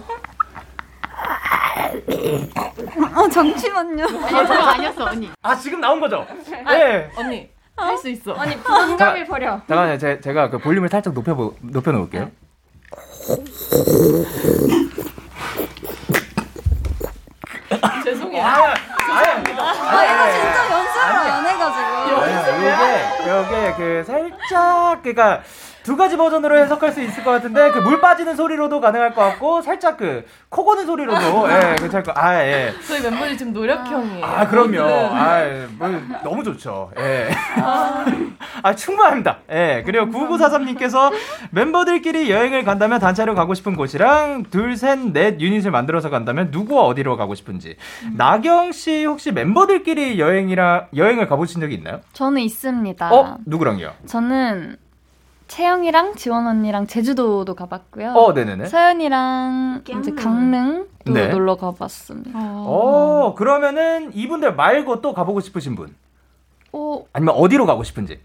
[3.15, 4.05] 어 잠시만요.
[4.05, 5.31] 아니 그거 아니었어 언니.
[5.43, 6.27] 아 지금 나온 거죠?
[6.71, 7.11] 예.
[7.17, 8.33] 언니 할 수 있어.
[8.35, 9.59] 아니 부담감이 버려.
[9.67, 9.99] 잠깐만요.
[9.99, 12.31] 제, 제가 그 볼륨을 살짝 높여 높여 놓을게요.
[18.05, 18.43] 죄송해요.
[18.45, 18.75] 아, 아,
[19.91, 21.83] 아 이거 진짜 연습을 안 해가지고.
[22.59, 22.69] 이게
[23.49, 25.43] 이게 그 살짝 그러니까
[25.83, 29.61] 두 가지 버전으로 해석할 수 있을 것 같은데 그 물 빠지는 소리로도 가능할 것 같고
[29.63, 32.17] 살짝 그 코 고는 소리로도 예 괜찮을 것.
[32.17, 32.73] 아 예.
[32.87, 34.25] 저희 멤버들이 지금 노력형이에요.
[34.25, 34.71] 아 그럼요.
[34.87, 35.09] 네.
[35.11, 35.89] 아 뭐,
[36.23, 36.91] 너무 좋죠.
[36.99, 37.31] 예.
[38.63, 39.39] 아 충분합니다.
[39.51, 39.83] 예.
[39.87, 41.11] 그리고 9943님께서
[41.53, 47.17] 멤버들끼리 여행을 간다면 단체로 가고 싶은 곳이랑 둘, 셋, 넷 유닛을 만들어서 간다면 누구와 어디로
[47.17, 47.77] 가고 싶은지.
[48.15, 52.01] 나경 씨 혹시 멤버들끼리 여행이라 여행을 가보신 적이 있나요?
[52.13, 53.11] 저는 있습니다.
[53.13, 53.93] 어 누구랑요?
[54.07, 54.77] 저는
[55.53, 58.13] 채영이랑 지원 언니랑 제주도도 가봤고요.
[58.13, 58.67] 어 네네네.
[58.67, 61.29] 서연이랑 이제 강릉도 네.
[61.29, 62.31] 놀러 가봤습니다.
[62.35, 65.95] 어 그러면은 이분들 말고 또 가보고 싶으신 분?
[66.73, 68.19] 어, 아니면 어디로 가고 싶은지?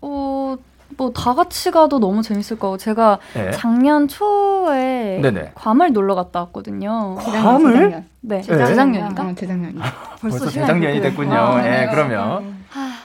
[0.00, 0.56] 어,
[0.96, 3.52] 뭐 다 같이 가도 너무 재밌을 거고 제가 네.
[3.52, 5.52] 작년 초에 네네.
[5.54, 7.14] 괌을 놀러 갔다 왔거든요.
[7.20, 7.72] 괌을?
[7.72, 8.06] 재작년.
[8.20, 8.66] 네, 네.
[8.66, 9.22] 재작년인가?
[9.22, 9.78] 어, 재작년.
[10.20, 11.30] 벌써 시간이 재작년이 그렇게 됐군요.
[11.30, 11.66] 됐구나.
[11.82, 12.61] 예, 그러면.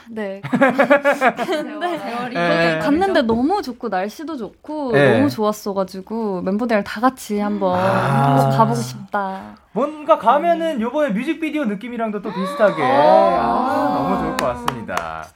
[0.08, 0.40] 아, 네.
[2.34, 2.78] 예.
[2.82, 5.12] 갔는데 너무 좋고 날씨도 좋고 네.
[5.18, 8.50] 너무 좋았어가지고 멤버들이랑 다 같이 한번 아.
[8.50, 9.56] 꼭 가보고 싶다.
[9.72, 15.26] 뭔가 가면은 요번에 뮤직비디오 느낌이랑도 또 비슷하게 아, 너무 좋을 것 같습니다.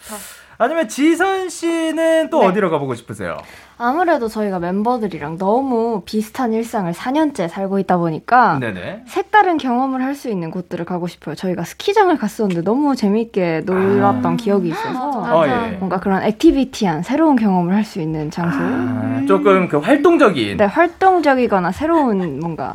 [0.59, 3.37] 아니면 지선 씨는 또 어디로 가보고 싶으세요?
[3.79, 9.03] 아무래도 저희가 멤버들이랑 너무 비슷한 일상을 4년째 살고 있다 보니까 네네.
[9.07, 11.35] 색다른 경험을 할 수 있는 곳들을 가고 싶어요.
[11.35, 15.77] 저희가 스키장을 갔었는데 너무 재밌게 놀았던 기억이 있어서 아, 예.
[15.79, 18.59] 뭔가 그런 액티비티한 새로운 경험을 할 수 있는 장소.
[18.61, 20.59] 아, 조금 그 활동적인.
[20.59, 22.75] 네, 활동적이거나 새로운 뭔가.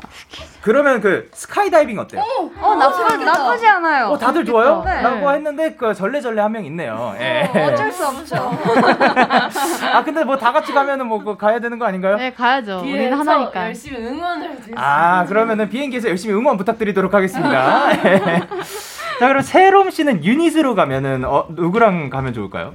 [0.67, 2.21] 그러면 그 스카이다이빙 어때요?
[2.59, 4.07] 어, 나쁘, 나쁘지 않아요.
[4.07, 4.83] 어, 다들 좋아요?
[4.85, 5.01] 네.
[5.01, 7.15] 라고 했는데 그 절레절레 한명 있네요.
[7.21, 7.49] 예.
[7.71, 8.35] 어쩔 수 없죠.
[9.93, 12.17] 아 근데 뭐 다 같이 가면은 뭐 그거 가야 되는 거 아닌가요?
[12.17, 12.79] 네 가야죠.
[12.81, 13.65] 우리는 뒤에서 하나니까.
[13.67, 14.75] 열심히 응원을 해주세요.
[14.77, 17.91] 아 그러면은 비행기에서 열심히 응원 부탁드리도록 하겠습니다.
[18.05, 18.41] 예.
[19.19, 22.73] 자 그럼 세롬 씨는 유닛으로 가면은 어, 누구랑 가면 좋을까요?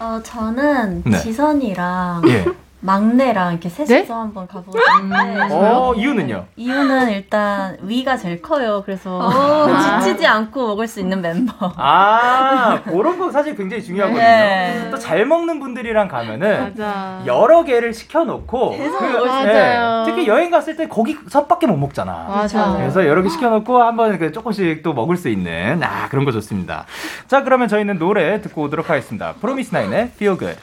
[0.00, 1.16] 어, 저는 네.
[1.18, 2.44] 지선이랑 예.
[2.82, 6.46] 막내랑 이렇게 셋이서 한번 가보고 싶은데 어, 이유는요?
[6.56, 8.82] 이유는 일단 위가 제일 커요.
[8.84, 9.68] 그래서 오.
[10.00, 11.52] 지치지 않고 먹을 수 있는 멤버.
[11.76, 14.22] 아, 그런 거 사실 굉장히 중요하거든요.
[14.24, 14.88] 네.
[14.90, 17.22] 또잘 먹는 분들이랑 가면은 맞아.
[17.26, 20.02] 여러 개를 시켜놓고 계속 그- 먹을 수 예, 있어요.
[20.06, 22.26] 특히 여행 갔을 때 거기서밖에 못 먹잖아.
[22.28, 22.72] 맞아.
[22.76, 26.86] 그래서 여러 개 시켜놓고 한번 그 조금씩 또 먹을 수 있는 아 그런 거 좋습니다.
[27.26, 29.34] 자 그러면 저희는 노래 듣고 오도록 하겠습니다.
[29.40, 30.58] 프로미스 나인의 Feel Good.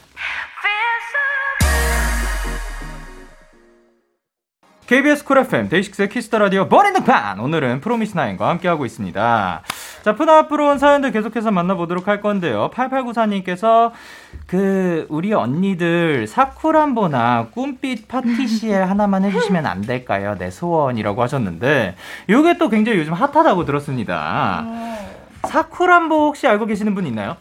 [4.88, 9.62] KBS Cool FM 데이식스의 Kiss the Radio 머리 등판 오늘은 프로미스 나인과 함께하고 있습니다.
[10.02, 12.72] 자 푸나 앞으로 온 사연들 계속해서 만나보도록 할 건데요.
[12.74, 13.92] 8894님께서
[14.46, 20.38] 그 우리 언니들 사쿠란보나 꿈빛 파티시엘 하나만 해주시면 안 될까요?
[20.40, 21.98] 내 소원이라고 하셨는데
[22.30, 24.66] 이게 또 굉장히 요즘 핫하다고 들었습니다.
[25.44, 27.36] 사쿠란보 혹시 알고 계시는 분 있나요?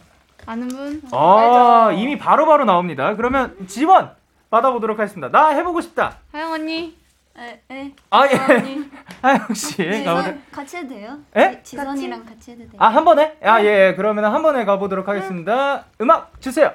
[0.45, 1.01] 아는 분?
[1.13, 3.15] 아 이미 바로바로 나옵니다.
[3.15, 4.11] 그러면 지원
[4.49, 5.31] 받아보도록 하겠습니다.
[5.31, 6.17] 나 해보고 싶다.
[6.33, 7.06] 하영 언니.
[7.39, 7.91] 에, 에.
[8.09, 8.35] 아 예.
[9.21, 9.91] 하영 씨 가보도록.
[9.99, 11.19] 지선 같이 해도 돼요?
[11.35, 11.61] 에?
[11.61, 12.71] 지- 지선이랑 같이 해도 돼요?
[12.79, 13.37] 아, 한 번에?
[13.43, 13.93] 아, 예, 예.
[13.95, 15.85] 그러면 한 번에 가보도록 하겠습니다.
[16.01, 16.71] 음악 주세요.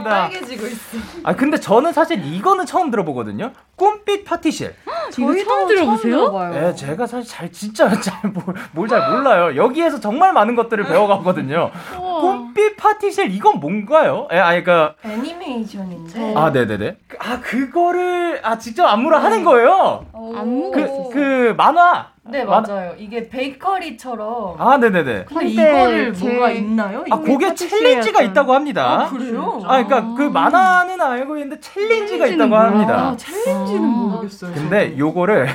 [0.04, 0.10] 좋습니다.
[0.30, 0.98] 빨개지고 있어.
[1.24, 3.52] 아, 근데 저는 사실 이거는 처음 들어보거든요.
[3.76, 4.74] 꿈빛 파티실.
[5.18, 6.52] 이거 처음 들어보세요?
[6.54, 8.32] 예, 제가 사실 잘, 진짜 잘,
[8.74, 9.56] 뭘잘 몰라요.
[9.56, 11.72] 여기에서 정말 많은 것들을 배워가거든요.
[11.96, 14.28] 꿈빛 파티실, 이건 뭔가요?
[14.32, 14.96] 예, 아니, 그니까.
[15.04, 16.34] 애니메이션인데.
[16.36, 16.98] 아, 네 네 네.
[17.20, 20.06] 아, 그거를, 아, 직접 안무를 하는 거예요?
[20.14, 22.12] 안무가 그, 그, 만화.
[22.24, 22.94] 네 만- 맞아요.
[23.00, 24.56] 이게 베이커리처럼.
[24.60, 25.26] 아, 네네네.
[25.26, 27.04] 근데 이거를 제- 뭐가 있나요?
[27.10, 29.06] 아, 그게 challenge가 있다고 합니다.
[29.06, 29.60] 아, 그래요?
[29.66, 32.98] 아, 그러니까 그 만화는 알고 있는데 챌린지가 챌린지는 있다고 합니다.
[33.10, 34.54] 아, challenge는 모르겠어요.
[34.54, 35.48] 근데 요거를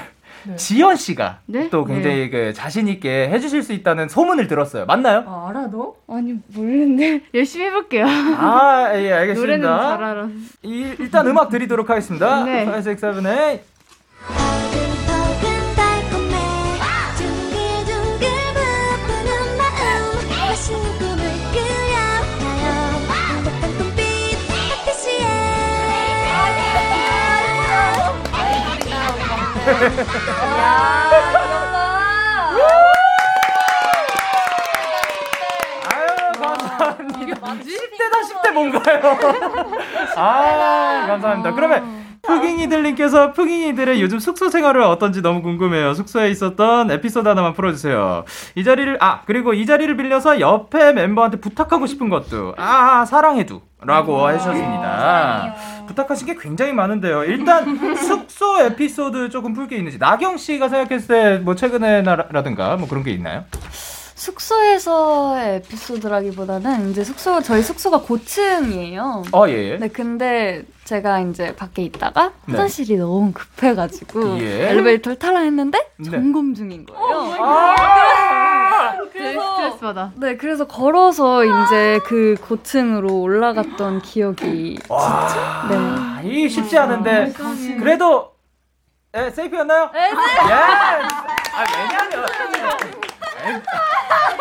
[0.48, 0.57] 네.
[0.57, 1.68] 지연 씨가 네?
[1.70, 4.87] 또 굉장히 그 자신 있게 해주실 수 있다는 소문을 들었어요.
[4.87, 5.24] 맞나요?
[5.26, 5.94] 아, 알아 너?
[6.09, 8.07] 아니 모르는데 열심히 해볼게요.
[8.07, 9.40] 아, 예, 알겠습니다.
[9.40, 10.29] 노래는 잘 알아.
[10.62, 12.44] 이, 일단 음악 드리도록 하겠습니다.
[12.44, 12.64] 네.
[12.66, 13.61] 5, 6, 7, 8.
[35.92, 36.07] 아유,
[36.40, 37.20] 감사합니다.
[37.20, 37.76] 이게 뭐지?
[37.76, 39.18] 10대다 10대 뭔가요?
[40.16, 41.52] 아, 감사합니다.
[41.52, 41.95] 그러면
[42.26, 45.94] 푸깅이들님께서 푸깅이들의 요즘 숙소 생활은 어떤지 너무 궁금해요.
[45.94, 48.24] 숙소에 있었던 에피소드 하나만 풀어주세요.
[48.54, 53.62] 이 자리를, 아, 그리고 이 자리를 빌려서 옆에 멤버한테 부탁하고 싶은 것도, 아, 사랑해도.
[53.82, 55.54] 라고 하셨습니다.
[55.86, 57.24] 부탁하신 게 굉장히 많은데요.
[57.24, 61.08] 일단 숙소 에피소드 조금 풀 게 있는지 나경 씨가 생각했을
[61.38, 63.44] 때 뭐 최근에라든가 뭐 그런 게 있나요?
[64.16, 69.24] 숙소에서의 에피소드라기보다는 이제 숙소 저희 숙소가 고층이에요.
[69.33, 69.72] 어, 예.
[69.72, 69.76] 예.
[69.76, 72.52] 네, 근데 제가 이제 밖에 있다가 네.
[72.52, 74.70] 화장실이 너무 급해가지고 예.
[74.70, 76.11] 엘리베이터를 타라 했는데 네.
[76.11, 77.37] 점검 중인 거예요.
[77.40, 78.96] 아!
[79.12, 80.12] 스트레스 받아.
[80.16, 85.68] 네, 그래서 걸어서 이제 그 고층으로 올라갔던 기억이 와,
[86.22, 86.29] 네.
[86.29, 87.33] 이 쉽지 않은데
[87.79, 88.33] 그래도
[89.14, 89.90] 에, 세이프였나요?
[89.92, 90.00] 네.
[90.00, 90.12] 예.
[91.57, 92.76] 아 왜냐면 에, 아,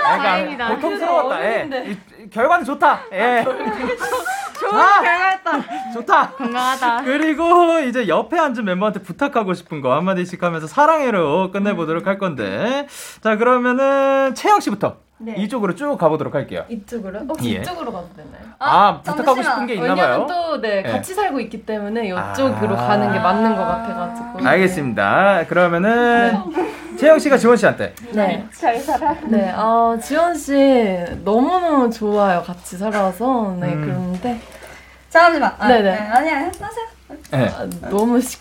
[0.03, 0.67] 다행이다.
[0.75, 1.43] 고통스러웠다.
[1.45, 1.69] 예.
[1.87, 3.01] 이- 결과는 좋다.
[3.13, 3.43] 예.
[3.43, 3.65] 좋은
[5.03, 5.51] 결과였다.
[5.93, 6.31] 좋다.
[6.31, 7.01] 건강하다.
[7.03, 12.87] 그리고 이제 옆에 앉은 멤버한테 부탁하고 싶은 거 한마디씩 하면서 사랑해로 끝내보도록 할 건데
[13.21, 15.33] 자 그러면은 채영 씨부터 네.
[15.37, 16.65] 이쪽으로 쭉 가보도록 할게요.
[16.67, 17.19] 이쪽으로?
[17.19, 17.61] 혹시 예.
[17.61, 18.53] 이쪽으로 가도 되나요?
[18.59, 20.25] 아, 부탁하고 싶은 게 있나 봐요.
[20.27, 20.91] 또 네, 네.
[20.91, 22.87] 같이 살고 있기 때문에 이쪽으로 아.
[22.87, 24.45] 가는 게 맞는 것 같아가지고.
[24.45, 25.45] 알겠습니다.
[25.47, 26.33] 그러면은
[26.97, 28.45] 채영 씨가 지원 씨한테 네.
[28.53, 29.15] 잘 살아.
[29.23, 30.53] 네, 어, 지원 씨
[31.23, 32.43] 너무너무 좋아요.
[32.43, 33.55] 같이 살아서.
[33.59, 33.81] 네, 음.
[34.21, 34.41] 그런데
[35.09, 35.55] 잠시만.
[35.57, 35.91] 아, 네네.
[35.91, 36.85] 네, 아니야, 하세요.
[37.31, 37.47] 네.
[37.47, 38.37] 아, 너무 시,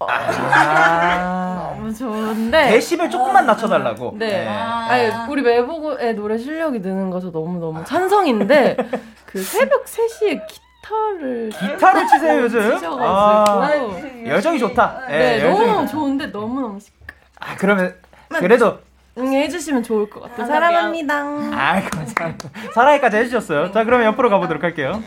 [0.00, 1.74] 아.
[1.76, 2.68] 너무 좋은데.
[2.68, 4.14] 데시벨 조금만 낮춰달라고.
[4.18, 4.46] 네.
[4.46, 8.76] 아니, 우리 외보고의 노래 실력이 느는 것도 너무 너무 찬성인데,
[9.26, 11.50] 그 새벽 3시에 기타를.
[11.50, 12.60] 기타를 치세요 요즘.
[12.74, 13.02] 치셔가지고.
[13.02, 13.70] 아,
[14.26, 15.00] 여정이 좋다.
[15.10, 15.86] 예, 네, 여정이 너무 좋다.
[15.86, 17.94] 좋은데 너무 너무 시아 그러면
[18.38, 18.78] 그래도
[19.18, 20.46] 응해주시면 좋을 것 같아요.
[20.46, 21.14] 사랑합니다.
[21.52, 22.48] 아 감사합니다.
[22.74, 23.72] 사랑해까지 해주셨어요.
[23.72, 25.02] 자 그러면 옆으로 가보도록 할게요.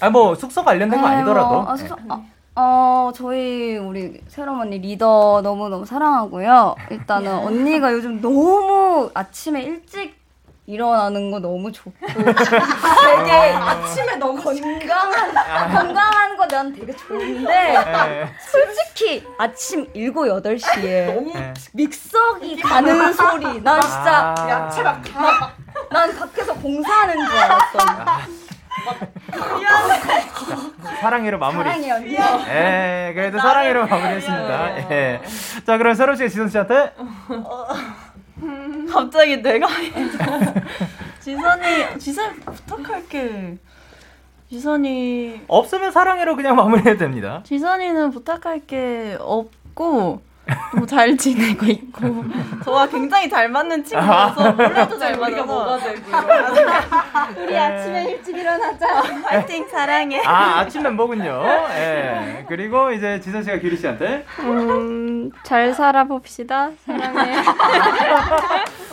[0.00, 1.64] 아 뭐 숙소 관련된 거 아유, 아니더라도.
[1.68, 2.20] 아, 숙소- 아,
[2.58, 6.74] 어, 저희 우리 새로운 언니 리더 너무너무 사랑하고요.
[6.90, 10.16] 일단은 언니가 요즘 너무 아침에 일찍
[10.68, 15.68] 일어나는 거 너무 좋고 되게 아침에 너무 건강한 아.
[15.68, 18.28] 건강한 거 난 되게 좋은데 네.
[18.50, 21.54] 솔직히 아침 7, 8시에 네.
[21.72, 24.48] 믹서기 가는 소리 난 진짜 아.
[24.48, 25.52] 야채 막 가.
[25.90, 27.78] 난 밖에서 공사하는 줄 알았어.
[31.00, 31.64] 사랑해로 마무리.
[31.64, 32.14] 사랑해 언니.
[32.48, 34.90] 예, 그래도 사랑해로 마무리했습니다.
[34.90, 35.20] 예.
[35.66, 36.92] 자, 그럼 서로 씨가 지선 씨한테
[38.92, 39.66] 갑자기 내가
[41.20, 43.58] 지선이 지선 부탁할게.
[44.48, 47.40] 지선이 없으면 사랑해로 그냥 마무리해도 됩니다.
[47.44, 50.22] 지선이는 부탁할 게 없고
[50.76, 52.24] 뭐잘 지내고 있고
[52.64, 56.00] 저와 굉장히 잘 맞는 친구라서 원래도 잘 맞아서 뭐가 되고
[57.42, 59.02] 우리 아침에 일찍 일어나자.
[59.22, 60.22] 파이팅 사랑해.
[60.24, 61.42] 아, 아침 멤버군요.
[61.70, 62.44] 예.
[62.48, 66.70] 그리고 이제 지선 씨가 규리 씨한테 음, 잘 살아봅시다.
[66.84, 67.36] 사랑해.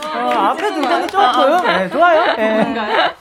[0.06, 2.36] 어, 앞에 등장이 조금 예, 좋아요.
[2.38, 2.74] 예.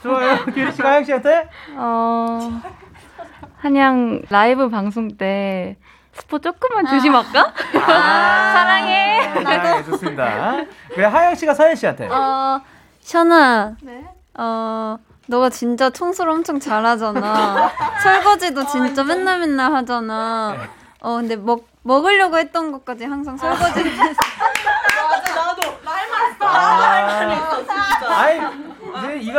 [0.03, 0.37] 좋아요.
[0.47, 2.61] 규리 씨가 하영 씨한테 어,
[3.59, 5.77] 한양 라이브 방송 때
[6.15, 7.53] 스포 조금만 조심할까?
[7.73, 9.21] 사랑해.
[9.45, 10.57] 아, 좋습니다.
[10.95, 12.61] 그래 하영 씨가 서현 씨한테 어,
[13.01, 13.75] 션아.
[14.35, 14.97] 어,
[15.27, 17.71] 너가 진짜 청소를 엄청 잘하잖아.
[18.03, 20.57] 설거지도 진짜 맨날 맨날 하잖아.
[21.01, 24.21] 어, 근데 먹, 먹으려고 했던 것까지 항상 설거지를 해서.
[25.11, 26.47] 맞아 나도 말만 했어.
[26.47, 29.33] 아, 아이, 이제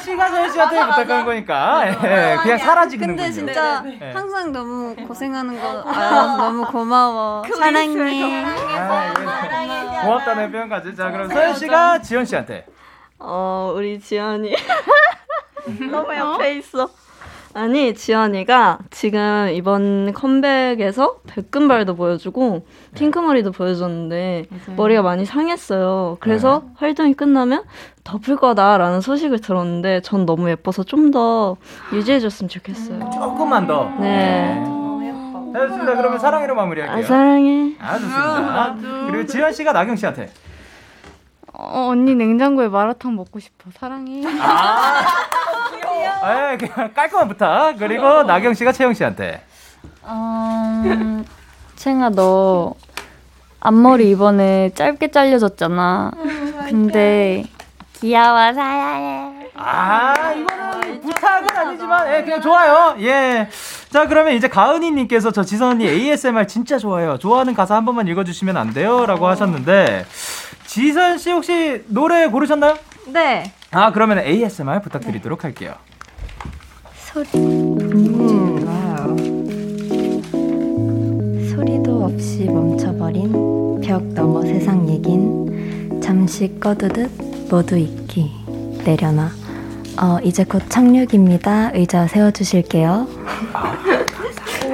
[0.00, 3.30] 씨가 서현 씨한테 부탁하는 거니까 예, 그냥 사라지는 근데.
[3.30, 4.12] 진짜 네.
[4.12, 7.42] 항상 너무 고생하는 거 알아서 너무 고마워.
[7.56, 8.44] 사랑해.
[8.44, 10.04] 아, 예.
[10.04, 10.94] 고맙다는 표현까지.
[10.96, 12.66] 자, 그럼 서현 씨가 지현 씨한테.
[13.20, 14.54] 어 우리 지연이
[15.90, 16.88] 너무 옆에 있어.
[17.54, 24.44] 아니 지연이가 지금 이번 컴백에서 백금발도 보여주고 핑크머리도 보여줬는데
[24.76, 26.18] 머리가 많이 상했어요.
[26.20, 27.64] 그래서 활동이 끝나면
[28.04, 31.56] 덮을 거다라는 소식을 들었는데 전 너무 예뻐서 좀 더
[31.94, 33.10] 유지해줬으면 좋겠어요.
[33.10, 33.90] 조금만 더.
[33.98, 34.62] 네.
[35.54, 35.96] 됐습니다.
[35.96, 36.98] 그러면 사랑해로 마무리할게요.
[36.98, 37.74] 아, 사랑해.
[37.80, 38.76] 아, 좋습니다.
[39.10, 40.30] 그리고 지현 씨가 나경 씨한테.
[41.54, 43.70] 어, 언니 냉장고에 마라탕 먹고 싶어.
[43.72, 44.22] 사랑해.
[44.26, 45.02] 아,
[46.02, 47.76] 예, 그냥 깔끔한 부탁.
[47.78, 49.42] 그리고 나경 씨가 채영 씨한테.
[50.04, 51.24] 음,
[51.76, 52.74] 챙아 너
[53.60, 56.12] 앞머리 이번에 짧게 잘려졌잖아.
[56.68, 57.44] 근데
[57.94, 59.38] 귀여워 사랑해.
[59.60, 62.94] 아, 이거는 부탁은 아니지만, 예, 그냥 좋아요.
[63.00, 63.48] 예.
[63.90, 67.18] 자, 그러면 이제 가은이님께서 저 지선 언니 ASMR 진짜 좋아해요.
[67.18, 69.04] 좋아하는 가사 한 번만 읽어주시면 안 돼요?
[69.04, 70.06] 라고 하셨는데,
[70.66, 72.76] 지선 씨 혹시 노래 고르셨나요?
[73.06, 73.52] 네.
[73.72, 75.74] 아, 그러면 ASMR 부탁드리도록 할게요.
[77.24, 77.42] 소리.
[77.42, 79.16] 음, 와우.
[81.50, 87.10] 소리도 없이 멈춰버린 벽 너머 세상 얘긴 잠시 꺼두듯
[87.50, 88.30] 모두 잊기
[88.84, 89.30] 내려놔.
[90.00, 91.72] 어, 이제 곧 착륙입니다.
[91.74, 93.08] 의자 세워주실게요.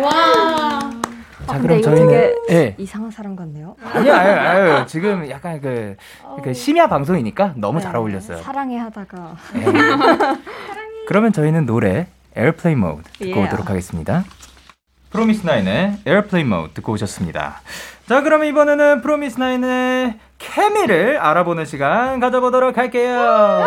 [0.03, 0.91] 와.
[1.47, 2.35] 자, 그럼 저희는.
[2.51, 2.75] 예.
[2.79, 3.75] 이상한 사람 같네요.
[3.83, 4.87] 아니요, 아니요, 아니요.
[4.87, 5.97] 지금 약간 그,
[6.43, 8.39] 그 심야 방송이니까 너무 잘 어울렸어요.
[8.39, 9.37] 사랑해 하다가.
[9.57, 9.65] 예.
[11.07, 13.49] 그러면 저희는 노래 Airplane Mode 듣고 Yeah.
[13.49, 14.25] 오도록 하겠습니다.
[15.11, 17.61] 프로미스 나인의 Airplane Mode 듣고 오셨습니다.
[18.09, 23.64] 자, 그러면 이번에는 프로미스 나인의 케미를 알아보는 시간 가져보도록 할게요.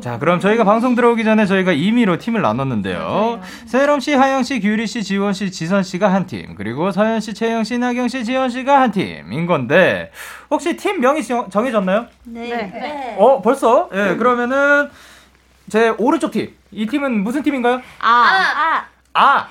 [0.00, 3.40] 자, 그럼 저희가 방송 들어오기 전에 저희가 임의로 팀을 나눴는데요.
[3.66, 7.34] 세롬 씨, 하영 씨, 규리 씨, 지원 씨, 지선 씨가 한 팀, 그리고 서현 씨,
[7.34, 10.10] 채영 씨, 나경 씨, 지원 씨가 한 팀인 건데
[10.50, 12.06] 혹시 팀 명이 정- 정해졌나요?
[12.24, 13.16] 네.
[13.18, 13.90] 어, 벌써?
[13.92, 14.88] 예, 그러면은
[15.72, 16.54] 제 오른쪽 팀.
[16.70, 17.80] 이 팀은 무슨 팀인가요?
[17.98, 18.04] 아.
[18.04, 18.84] 아.
[19.14, 19.48] 아.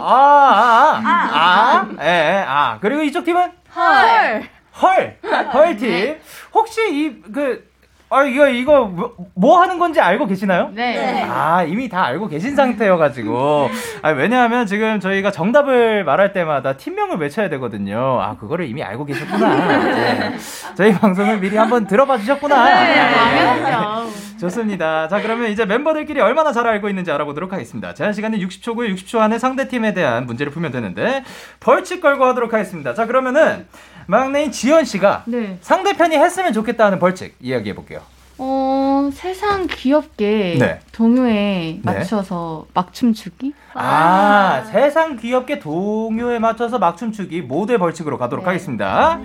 [0.00, 1.86] 아, 아, 아.
[1.86, 1.88] 아.
[2.02, 2.78] 예, 예, 아.
[2.80, 4.48] 그리고 이쪽 팀은 헐.
[4.82, 5.18] 헐.
[5.54, 6.18] 헐 팀.
[6.52, 7.70] 혹시 이 그
[8.12, 10.70] 아, 이거, 이거, 뭐, 뭐 하는 건지 알고 계시나요?
[10.74, 11.22] 네.
[11.22, 13.70] 아, 이미 다 알고 계신 상태여가지고.
[14.02, 18.20] 아, 왜냐하면 지금 저희가 정답을 말할 때마다 팀명을 외쳐야 되거든요.
[18.20, 19.54] 아, 그거를 이미 알고 계셨구나.
[19.94, 20.36] 네.
[20.76, 22.64] 저희 방송을 미리 한번 들어봐 주셨구나.
[22.64, 24.10] 네, 당연하죠.
[24.42, 25.06] 좋습니다.
[25.08, 27.94] 자, 그러면 이제 멤버들끼리 얼마나 잘 알고 있는지 알아보도록 하겠습니다.
[27.94, 28.92] 제한 시간은 60초고요.
[28.94, 31.22] 60초 안에 상대 팀에 대한 문제를 풀면 되는데
[31.60, 32.92] 벌칙 걸고 하도록 하겠습니다.
[32.92, 33.66] 자, 그러면은
[34.06, 35.58] 막내인 지연 씨가 네.
[35.60, 38.00] 상대편이 했으면 좋겠다 하는 벌칙 이야기해 볼게요.
[38.38, 40.80] 어, 세상 귀엽게 네.
[40.90, 43.52] 동요에 맞춰서 막춤 추기?
[43.74, 49.20] 아, 세상 귀엽게 동요에 맞춰서 막춤 추기 모두의 벌칙으로 가도록 하겠습니다.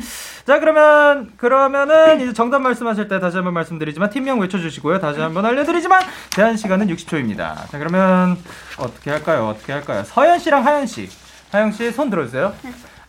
[0.46, 5.00] 자, 그러면, 그러면은 이제 정답 말씀하실 때 다시 한번 말씀드리지만 팀명 외쳐 주시고요.
[5.00, 6.02] 다시 한번 알려 드리지만
[6.36, 7.70] 제한 시간은 60초입니다.
[7.70, 8.38] 자, 그러면
[8.78, 9.48] 어떻게 할까요?
[9.48, 10.04] 어떻게 할까요?
[10.06, 11.10] 서현 씨랑 하연 씨.
[11.52, 12.54] 하영 씨 손 들어 주세요.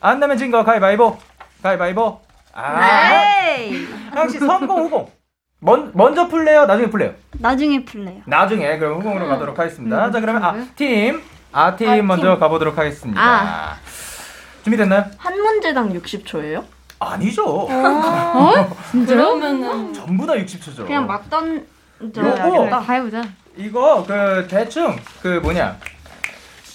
[0.01, 1.19] 안 내면 진거 가위바위보.
[1.63, 2.21] 가위바위보.
[2.53, 3.85] 아, 네.
[4.13, 5.11] 하영 씨 선공 후공.
[5.61, 6.67] 먼, 먼저 풀래요?
[6.67, 7.15] 나중에 풀래요?
[7.33, 8.23] 나중에 풀래요.
[8.27, 10.11] 나중에 그럼 후공으로 가도록 하겠습니다.
[10.11, 11.21] 자 그러면 아 팀,
[11.53, 13.21] 아팀 먼저 가보도록 하겠습니다.
[13.21, 13.77] 아.
[14.63, 15.05] 준비됐나요?
[15.17, 16.65] 한 문제당 60초예요?
[17.01, 17.45] 아니죠.
[17.45, 18.69] 어?
[19.07, 20.87] 그러면은 전부 다 60초죠.
[20.87, 21.65] 그냥 막 요거
[22.13, 22.81] 던져야겠다.
[22.81, 23.23] 다 해보자.
[23.57, 25.77] 이거 그 대충 그 뭐냐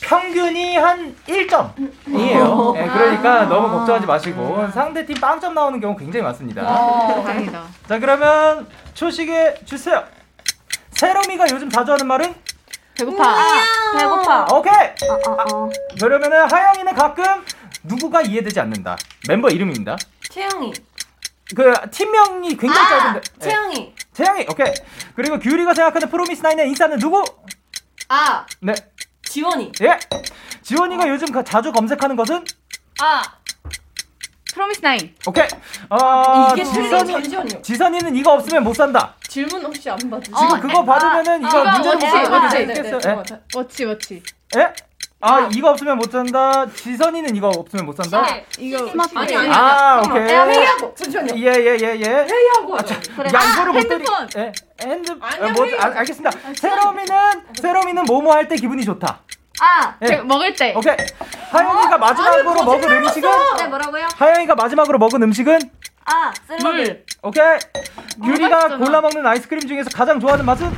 [0.04, 2.76] 평균이 한 1점이에요.
[2.78, 6.62] 예, 그러니까 너무 걱정하지 마시고 상대 팀 빵점 나오는 경우 굉장히 많습니다.
[7.24, 7.64] 다행이다.
[7.88, 10.04] 자 그러면 초식에 주세요.
[10.92, 12.36] 세롬이가 요즘 자주 하는 말은
[12.96, 13.46] 배고파.
[13.98, 14.46] 배고파.
[14.52, 14.74] 오케이.
[16.00, 17.24] 그러면은 하영이는 가끔
[17.84, 18.98] 누구가 이해되지 않는다.
[19.28, 19.98] 멤버 이름입니다.
[20.30, 20.74] 채영이.
[21.56, 23.22] 그 팀명이 굉장히 짧은데.
[23.42, 23.44] 예.
[23.44, 23.96] 채영이.
[24.14, 24.74] 채영이 오케이.
[25.16, 27.24] 그리고 규리가 생각하는 프로미스 나인의 인싸는 누구?
[28.10, 28.74] 아 네.
[29.34, 29.72] 지원이.
[29.82, 29.98] 예.
[30.62, 32.46] 지원이가 요즘 가- 자주 검색하는 것은
[33.02, 33.24] 아
[34.54, 35.16] 프로미스 나인.
[35.26, 35.48] 오케이.
[35.90, 37.64] 어, 이게 지선이.
[37.64, 39.16] 지선이는 이거 없으면 못 산다.
[39.28, 40.36] 질문 혹시 안 받으세요?
[40.38, 41.64] 지금 그거 받으면은 이거
[42.52, 43.00] 돼 네, 있겠어요.
[43.00, 43.24] 네, 예?
[43.34, 43.42] 네.
[43.56, 44.22] 워치 워치.
[44.56, 44.72] 예?
[45.22, 46.68] 아, 이거 없으면 못 산다.
[46.70, 48.28] 지선이는 이거 없으면 못 산다.
[48.60, 49.50] 이거 아니 아니.
[49.50, 50.22] 아, 오케이.
[50.22, 51.34] 회의하고 잠시만요.
[51.38, 52.06] 예, 예, 예, 예.
[52.30, 52.78] 회의하고.
[52.78, 54.06] 야, 이거를 못 때리.
[54.38, 54.52] 예.
[54.84, 55.80] 핸드 아니요, 아, 뭐, 회의.
[55.80, 56.32] 아, 알겠습니다.
[56.56, 57.16] 세롬이는
[57.62, 59.20] 세롬이는 뭐뭐 할 때 기분이 좋다.
[59.62, 60.08] 아, 예.
[60.08, 60.74] 제가 먹을 때.
[60.76, 60.96] 오케이.
[61.52, 64.08] 하영이가 마지막으로 먹은 음식은 네 뭐라고요?
[64.18, 65.60] 하영이가 마지막으로 먹은 음식은
[66.06, 66.34] 아.
[66.62, 67.06] 물.
[67.22, 67.44] 오케이.
[68.24, 68.78] 규리가 맛있잖아.
[68.78, 70.70] 골라 먹는 아이스크림 중에서 가장 좋아하는 맛은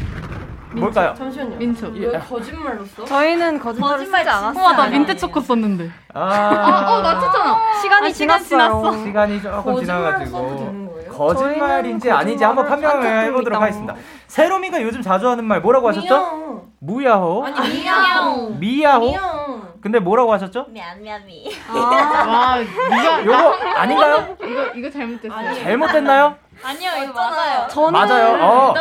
[0.80, 1.14] 뭘까요?
[1.18, 1.58] 잠시만요.
[1.58, 1.88] 민초.
[1.94, 3.06] 왜 거짓말로 써?
[3.06, 4.62] 저희는 거짓말을 쓰지 않았어요.
[4.64, 5.90] 우와 나 민트 초코 썼는데.
[6.14, 7.60] 아, 아, 어 맞췄잖아.
[7.82, 9.04] 시간이 지났어요.
[9.04, 10.96] 시간이 조금 거짓말 써도 지나가지고?
[11.12, 13.62] 거짓말인지 아닌지 한번 판명을 안 해보도록.
[13.62, 13.96] 하겠습니다.
[14.28, 16.66] 세롬이가 요즘 자주 하는 말 뭐라고 하셨죠?
[16.80, 17.46] 무야호.
[17.46, 17.70] 아니.
[17.80, 18.50] 미야호.
[18.60, 19.76] 미영.
[19.82, 20.66] 근데 뭐라고 하셨죠?
[20.70, 21.52] 미안미안미.
[21.74, 22.58] 와
[22.90, 24.36] 네가 요거 아닌가요?
[24.44, 25.54] 이거 이거 잘못됐어요.
[25.64, 26.36] 잘못됐나요?
[26.64, 27.68] 아니요 이거 맞아요.
[27.68, 28.44] 저는 맞아요.
[28.44, 28.74] 어.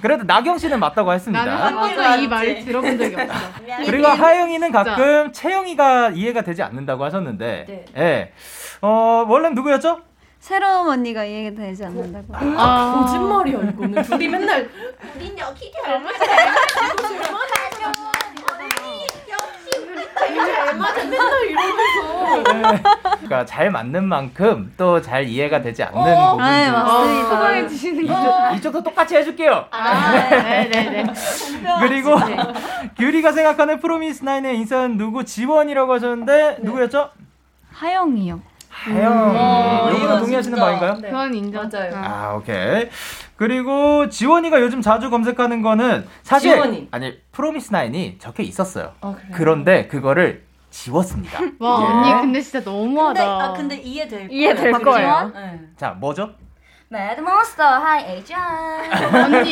[0.00, 1.64] 그래도 나경 씨는 맞다고 나는 했습니다.
[1.66, 3.34] 한 번도 이 말을 들어본 적이 없어.
[3.84, 7.84] 그리고 하영이는 가끔 채영이가 이해가 되지 않는다고 하셨는데, 네.
[7.96, 8.32] 예.
[8.80, 10.00] 어, 원래 누구였죠?
[10.38, 12.26] 새로운 언니가 이해가 되지 않는다고.
[12.56, 13.00] 아.
[13.00, 14.02] 거짓말이야 이거는.
[14.02, 14.70] 둘이 맨날
[15.16, 15.72] 우린 여기
[20.34, 22.86] 닮은 맞아 맨날 이러면서.
[23.16, 26.30] 그러니까 잘 맞는 만큼 또 잘 이해가 되지 않는 어.
[26.32, 27.28] 부분도 네, 맞습니다.
[27.28, 28.12] 소방해 주시는 거.
[28.14, 29.66] 이쪽, 이쪽도 똑같이 해줄게요.
[29.72, 31.06] 네네네.
[31.80, 32.16] 그리고
[32.96, 35.24] 규리가 생각하는 프로미스 나인의 인싸는 누구?
[35.24, 37.10] 지원이라고 하셨는데 누구였죠?
[37.72, 38.40] 하영이요.
[38.70, 39.34] 하영.
[39.36, 40.64] 어, 이거는 이거 동의하시는 진짜.
[40.64, 40.94] 바인가요?
[41.00, 41.08] 네.
[41.10, 41.68] 그건 인정.
[41.72, 41.92] 맞아요.
[41.94, 42.88] 아, 오케이.
[43.36, 46.88] 그리고 지원이가 요즘 자주 검색하는 거는 사실 지원이.
[46.90, 48.92] 아니 프로미스 나인이 적혀 있었어요.
[49.00, 49.14] 아?
[49.32, 51.38] 그런데 그거를 지웠습니다.
[51.58, 51.84] 와 예.
[52.12, 53.20] 언니 근데 진짜 너무하다.
[53.20, 54.84] 근데 아 근데 이해될 이해될 거예요.
[54.84, 55.32] 거예요.
[55.34, 55.60] 네.
[55.76, 56.30] 자, 뭐죠?
[56.88, 59.16] Mad Monster High Agent.
[59.16, 59.50] 언니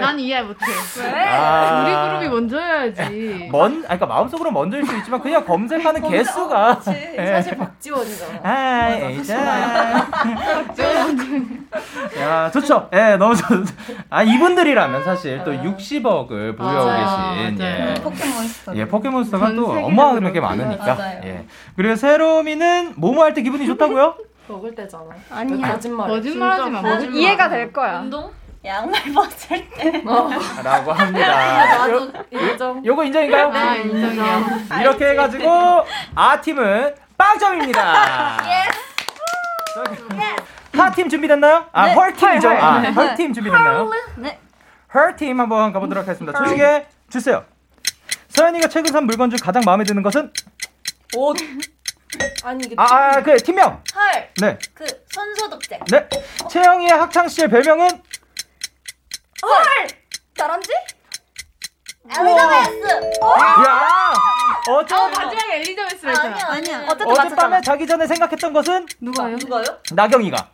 [0.00, 0.64] 난 이해 못해.
[1.30, 1.82] 아.
[1.84, 3.48] 우리 그룹이 먼저 해야지.
[3.52, 6.78] 먼, 아니, 그러니까 마음속으로 먼저일 수 있지만 그냥 검색하는 개수가.
[6.78, 7.14] 그치.
[7.18, 7.26] 예.
[7.26, 8.40] 사실 박지원이잖아.
[8.42, 9.36] 아, 에이자.
[12.18, 12.88] 야, 좋죠.
[12.94, 13.44] 예, 너무 좋.
[14.08, 17.34] 아, 이분들이라면 사실 또 60억을 보유하고 맞아요.
[17.44, 17.90] 계신 맞아요.
[17.90, 17.94] 예.
[18.02, 18.74] 포켓몬스터.
[18.76, 20.94] 예, 포켓몬스터가 전또 어마어마하게 많으니까.
[20.94, 21.20] 맞아요.
[21.24, 21.44] 예.
[21.76, 24.14] 그리고 세롬이는 뭐뭐 할 때 기분이 좋다고요?
[24.48, 25.04] 먹을 때잖아.
[25.30, 25.72] 아니야.
[25.72, 26.08] 거짓말.
[26.08, 26.82] 거짓말하지 마.
[26.82, 27.14] 거짓말.
[27.16, 28.00] 이해가 될 거야.
[28.00, 28.32] 운동?
[28.64, 30.02] 양말 벗을 때.
[30.64, 31.88] 라고 합니다.
[31.90, 32.84] 요, 나도 인정.
[32.84, 33.50] 요거 인정인가요?
[33.54, 34.80] 아 인정이야.
[34.80, 35.84] 이렇게 해가지고
[36.14, 38.36] 아팀은 빵점입니다.
[40.72, 41.66] 하팀 준비됐나요?
[41.72, 41.94] 아, 네.
[41.94, 42.48] 헐팀이죠.
[42.48, 42.62] 헐, 헐.
[42.64, 42.90] 아, 네.
[42.90, 43.90] 헐팀 준비됐나요?
[44.16, 44.38] 네.
[44.94, 46.38] 헐팀 한번 가보도록 하겠습니다.
[46.38, 47.44] 조식에 주세요.
[48.28, 50.32] 서연이가 최근 산 물건 중 가장 마음에 드는 것은?
[51.16, 51.36] 옷.
[52.42, 52.84] 아니 이게 아,
[53.16, 53.82] 아, 그 팀명.
[53.94, 54.30] 헐.
[54.40, 54.58] 네.
[54.74, 55.78] 그 손소독제.
[55.90, 56.08] 네.
[56.50, 57.88] 채영이의 학창 시절 별명은?
[59.42, 59.88] 헐.
[60.36, 60.70] 다람쥐?
[62.10, 62.88] 엘리자베스.
[63.20, 64.12] 야,
[64.68, 66.34] 어 어쩌, 마지막에 엘리자베스를 했잖아.
[66.34, 66.78] 아니야 아니야.
[66.86, 67.60] 어쨌든 어젯밤에 맞췄잖아.
[67.60, 68.86] 자기 전에 생각했던 것은?
[69.00, 69.36] 누가요?
[69.36, 69.64] 누가요?
[69.92, 70.50] 나경이가.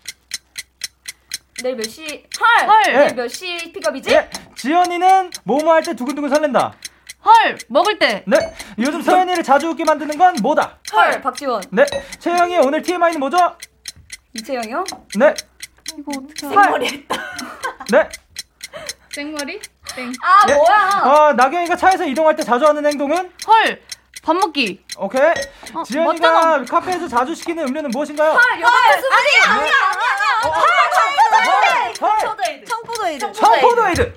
[1.63, 2.27] 내일 몇 시?
[2.41, 2.69] 헐.
[2.69, 2.83] 헐.
[2.93, 4.11] 내일 몇시 픽업이지?
[4.13, 4.29] 예.
[4.57, 6.75] 지연이는 뭐뭐 할 때 두근두근 설렌다.
[7.25, 8.23] 헐 먹을 때.
[8.27, 8.37] 네.
[8.79, 10.79] 요즘 서연이를 자주 웃게 만드는 건 뭐다?
[10.93, 11.21] 헐.
[11.23, 11.63] 박지원.
[11.71, 11.85] 네.
[12.19, 13.39] 채영이 오늘 TMI는 뭐죠?
[14.35, 14.85] 이채영이요?
[15.19, 15.35] 네.
[15.99, 17.17] 이거 어떻게 생머리 했다.
[17.91, 18.09] 네.
[19.11, 19.61] 생머리?
[19.95, 20.13] 땡.
[20.23, 20.55] 아 네.
[20.55, 21.03] 뭐야?
[21.05, 23.33] 어, 나경이가 차에서 이동할 때 자주 하는 행동은?
[23.47, 23.81] 헐.
[24.25, 24.81] 밥 먹기.
[24.99, 25.21] 오케이.
[25.75, 26.65] 어, 지연이가 맞잖아.
[26.65, 28.31] 카페에서 자주 시키는 음료는 무엇인가요?
[28.33, 28.41] 헐.
[28.41, 29.73] 아니야 아니야 아니야.
[32.01, 32.19] 헐.
[32.21, 32.65] 초대이드.
[32.65, 33.33] 청포도이드.
[33.33, 34.15] 청포도에이드.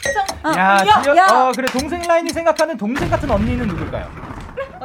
[0.57, 1.27] 야, 야, 지연, 야.
[1.27, 4.09] 어, 그래 동생 라인이 생각하는 동생 같은 언니는 누굴까요?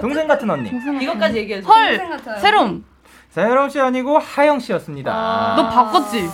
[0.01, 0.71] 동생 같은 언니.
[1.03, 1.69] 이것까지 얘기해 줘.
[1.69, 2.19] 헐.
[2.41, 2.85] 세롬.
[3.31, 5.55] 세롬 씨 아니고 하영 씨였습니다.
[5.57, 6.29] 너 바꿨지?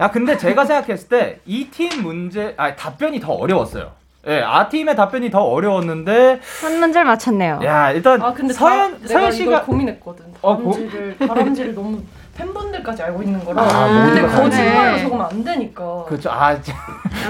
[0.00, 3.92] 야, 근데 제가 생각했을 때 이 팀 문제, 아, 답변이 더 어려웠어요.
[4.28, 7.60] 예, 아 팀의 답변이 더 어려웠는데 한 문제를 맞췄네요.
[7.64, 10.24] 야, 일단 아 근데 서현 다, 서현 내가 씨가 이걸 고민했거든.
[10.42, 12.00] 어, 고- 다람쥐를 다람쥐를 너무
[12.36, 13.62] 팬분들까지 알고 있는 거라.
[13.62, 15.02] 아, 근데 모두가 거짓말로 네.
[15.02, 16.04] 적으면 안 되니까.
[16.06, 16.30] 그렇죠.
[16.30, 16.74] 아, 진-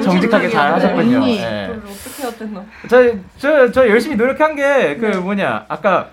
[0.05, 1.17] 정직하게 잘 하셨군요.
[1.17, 1.71] 언니, 예.
[1.75, 2.65] 그걸 어떻게 해야 되나?
[2.89, 6.11] 저, 저, 저 열심히 노력한 게, 그, 뭐냐, 아까,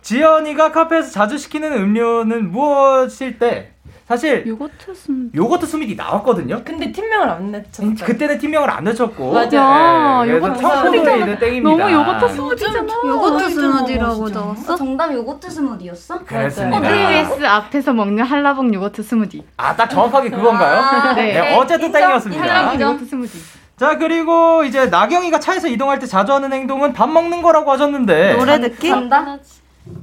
[0.00, 3.71] 지연이가 카페에서 자주 시키는 음료는 무엇일 때,
[4.12, 6.60] 사실, 요거트 스무 요거트 스무디 나왔거든요?
[6.66, 7.82] 근데 팀명을 안 냈죠.
[8.04, 9.32] 그때는 팀명을 안 넣었고.
[9.32, 10.22] 맞아.
[10.26, 11.84] 예, 그래서 요거트 청포도에는 땡입니다.
[11.84, 12.92] 너무 요거트 스무디잖아.
[13.06, 14.76] 요거트 스무디라고 적었어?
[14.76, 16.24] 정답 요거트 스무디였어?
[16.24, 16.80] 그랬습니다.
[16.82, 19.46] KBS 앞에서 먹는 한라봉 요거트 스무디.
[19.56, 20.78] 아, 딱 정확하게 그건가요?
[20.78, 21.32] 아, 네.
[21.32, 21.56] 네.
[21.56, 22.42] 어쨌든 인정, 땡이었습니다.
[22.42, 23.38] 한라봉 요거트 스무디.
[23.78, 28.34] 자, 그리고 이제 나경이가 차에서 이동할 때 자주 하는 행동은 밥 먹는 거라고 하셨는데.
[28.34, 28.90] 노래 듣기?
[28.90, 29.38] 잔다?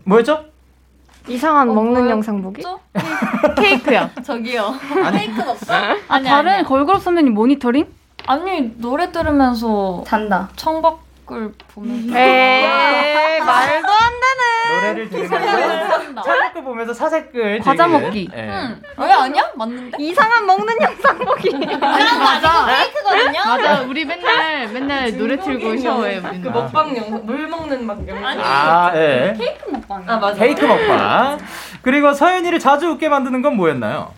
[0.06, 0.46] 뭐였죠?
[1.30, 2.64] 이상한 먹는 영상 보기?
[3.58, 4.10] 케이크야.
[4.24, 4.74] 저기요.
[5.06, 5.20] 아니.
[5.20, 5.74] 케이크는 없어?
[6.08, 7.86] 아, 다른 걸그룹 선배님 모니터링?
[8.28, 10.50] 아니 노래 들으면서 잔다.
[10.56, 11.00] 창밖
[11.32, 12.18] 을 보면서.
[12.18, 14.76] 에이, 말도 안 되네.
[14.76, 17.88] 노래를 들으면서 차례글 보면서 사색글 과자.
[17.88, 18.30] 먹기.
[18.36, 18.50] 예.
[18.50, 18.82] 응.
[18.98, 19.52] 왜 아니야?
[19.56, 19.98] 맞는데?
[20.00, 21.50] 이상한 먹는 영상 보기.
[21.50, 23.40] 그런 거 아니고 케이크거든요.
[23.46, 26.22] 맞아, 우리 맨날 맨날 노래 틀고 샤워해.
[26.22, 28.40] 그 먹방 영상, 물 먹는 막 영상.
[28.42, 29.34] 아, 예.
[29.38, 30.04] 케이크 먹방.
[30.08, 30.38] 아 맞아.
[30.40, 31.38] 케이크 먹방.
[31.82, 34.14] 그리고 서연이를 자주 웃게 만드는 건 뭐였나요?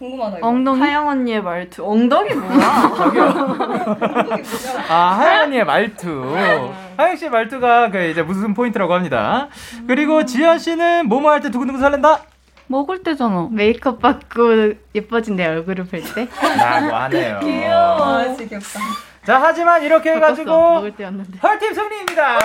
[0.00, 0.48] 궁금하다 이거.
[0.48, 0.80] 엉덩이.
[0.80, 1.84] 하영 언니의 말투.
[1.86, 2.64] 엉덩이 뭐야?
[4.88, 6.34] 아, 하영 언니의 말투.
[6.96, 9.48] 하영 씨의 말투가 그 이제 무슨 포인트라고 합니다.
[9.86, 12.22] 그리고 지현 씨는 뭐뭐 할 때 두근두근 설렌다?
[12.66, 13.48] 먹을 때잖아.
[13.52, 16.26] 메이크업 받고 예뻐진 내 얼굴을 볼 때.
[16.56, 17.36] 라고 하네요.
[18.00, 18.80] 아 진짜 귀엽다.
[19.26, 21.38] 자, 하지만 이렇게 해가지고 먹을 때였는데.
[21.42, 22.38] 헐팀 승리입니다.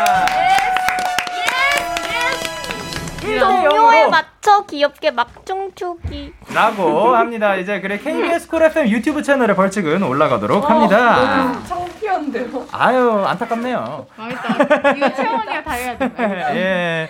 [3.39, 6.33] 동요에 맞춰 귀엽게 막춤 추기.
[6.53, 7.55] 라고 합니다.
[7.55, 11.15] 이제 그래 KBS Cool FM 유튜브 채널에 벌칙은 올라가도록 합니다.
[11.17, 12.65] 너무 창피한데요.
[12.71, 14.07] 아유 안타깝네요.
[14.15, 14.91] 망했다.
[14.91, 16.11] 이거 채원이가 다 해야 돼.
[16.55, 17.09] 예.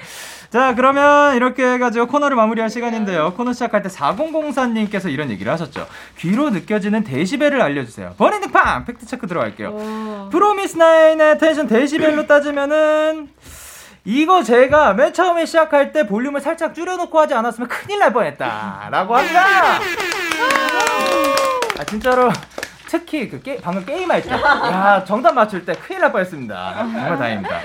[0.50, 3.34] 자 그러면 이렇게 해가지고 코너를 마무리할 시간인데요.
[3.34, 5.86] 코너 시작할 때 4004님께서 이런 얘기를 하셨죠.
[6.18, 8.14] 귀로 느껴지는 데시벨을 알려주세요.
[8.18, 10.30] 버닝 팡 팩트 체크 들어갈게요.
[10.32, 13.30] 프로미스 나인의 텐션 데시벨로 따지면은
[14.06, 19.80] 이거 제가 맨 처음에 시작할 때 볼륨을 살짝 줄여놓고 하지 않았으면 큰일 날 뻔했다라고 합니다.
[21.80, 22.32] 아 진짜로
[22.88, 26.74] 특히 그 게, 방금 게임할 때, 야 정답 맞출 때 큰일 날 뻔했습니다.
[26.78, 27.60] 정말 다행입니다.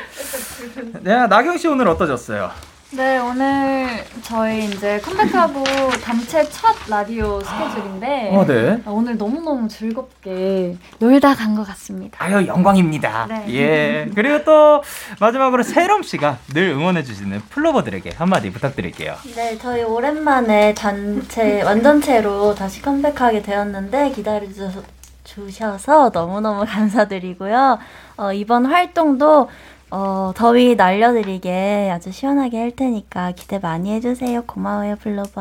[1.01, 2.51] 네, 나경 씨 오늘 어떠셨어요?
[2.93, 5.63] 네, 오늘 저희 이제 컴백하고
[6.03, 8.83] 단체 첫 라디오 스케줄인데 어, 네.
[8.85, 12.19] 오늘 너무너무 즐겁게 놀다 간 것 같습니다.
[12.21, 13.27] 아유 영광입니다.
[13.29, 13.45] 네.
[13.55, 14.11] 예.
[14.15, 14.83] 그리고 또
[15.21, 19.15] 마지막으로 세롬 씨가 늘 응원해 주시는 플로버들에게 한마디 부탁드릴게요.
[19.37, 24.83] 네, 저희 오랜만에 단체, 완전체로 다시 컴백하게 되었는데 기다려 주셔서
[25.23, 27.79] 주셔서 너무너무 감사드리고요.
[28.17, 29.49] 어, 이번 활동도
[29.91, 34.43] 어, 더위 날려드리게 아주 시원하게 할 테니까 기대 많이 해주세요.
[34.43, 35.41] 고마워요, 플로버.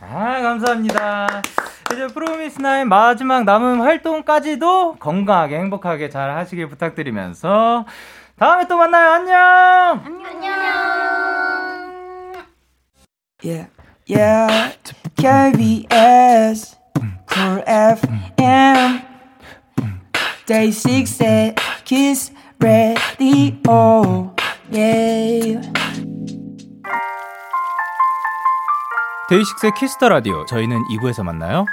[0.00, 1.42] 아 감사합니다.
[1.92, 7.84] 이제 프로미스나인 마지막 남은 활동까지도 건강하게 행복하게 잘 하시길 부탁드리면서
[8.38, 9.10] 다음에 또 만나요.
[9.12, 10.02] 안녕.
[13.44, 13.68] Yeah,
[14.08, 14.76] yeah.
[15.16, 16.76] KBS,
[17.28, 19.02] Cool FM,
[20.46, 22.32] Day 6 Kiss
[22.62, 24.32] Radio.
[24.72, 25.72] Yeah.
[29.28, 30.44] 데이식스의 키스터 라디오.
[30.46, 31.64] 저희는 2부에서 만나요.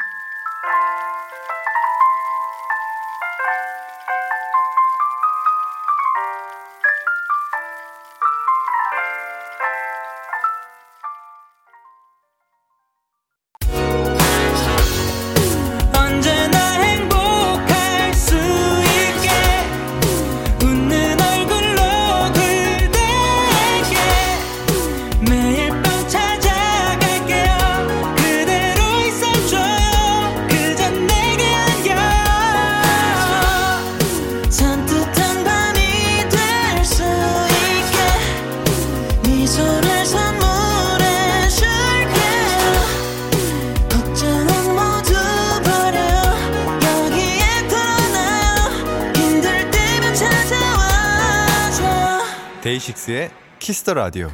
[52.89, 53.29] 데이식스의
[53.59, 54.29] Kiss the Radio.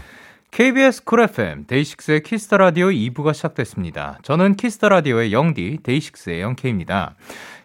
[0.51, 4.19] KBS Cool FM 데이식스의 Kiss the Radio 2부가 시작됐습니다.
[4.23, 7.15] 저는 Kiss the Radio의 영디 데이식스의 영케입니다.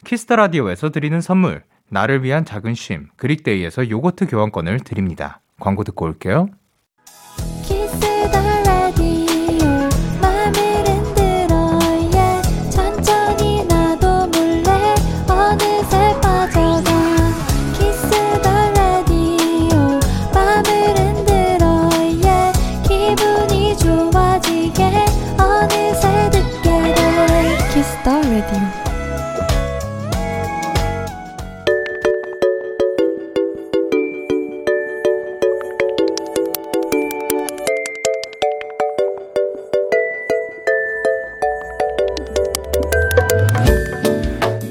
[0.05, 5.41] Kiss the Radio에서 드리는 선물 나를 위한 작은 쉼 그릭데이에서 요거트 교환권을 드립니다.
[5.61, 6.49] 광고 듣고 올게요.
[7.64, 7.80] 키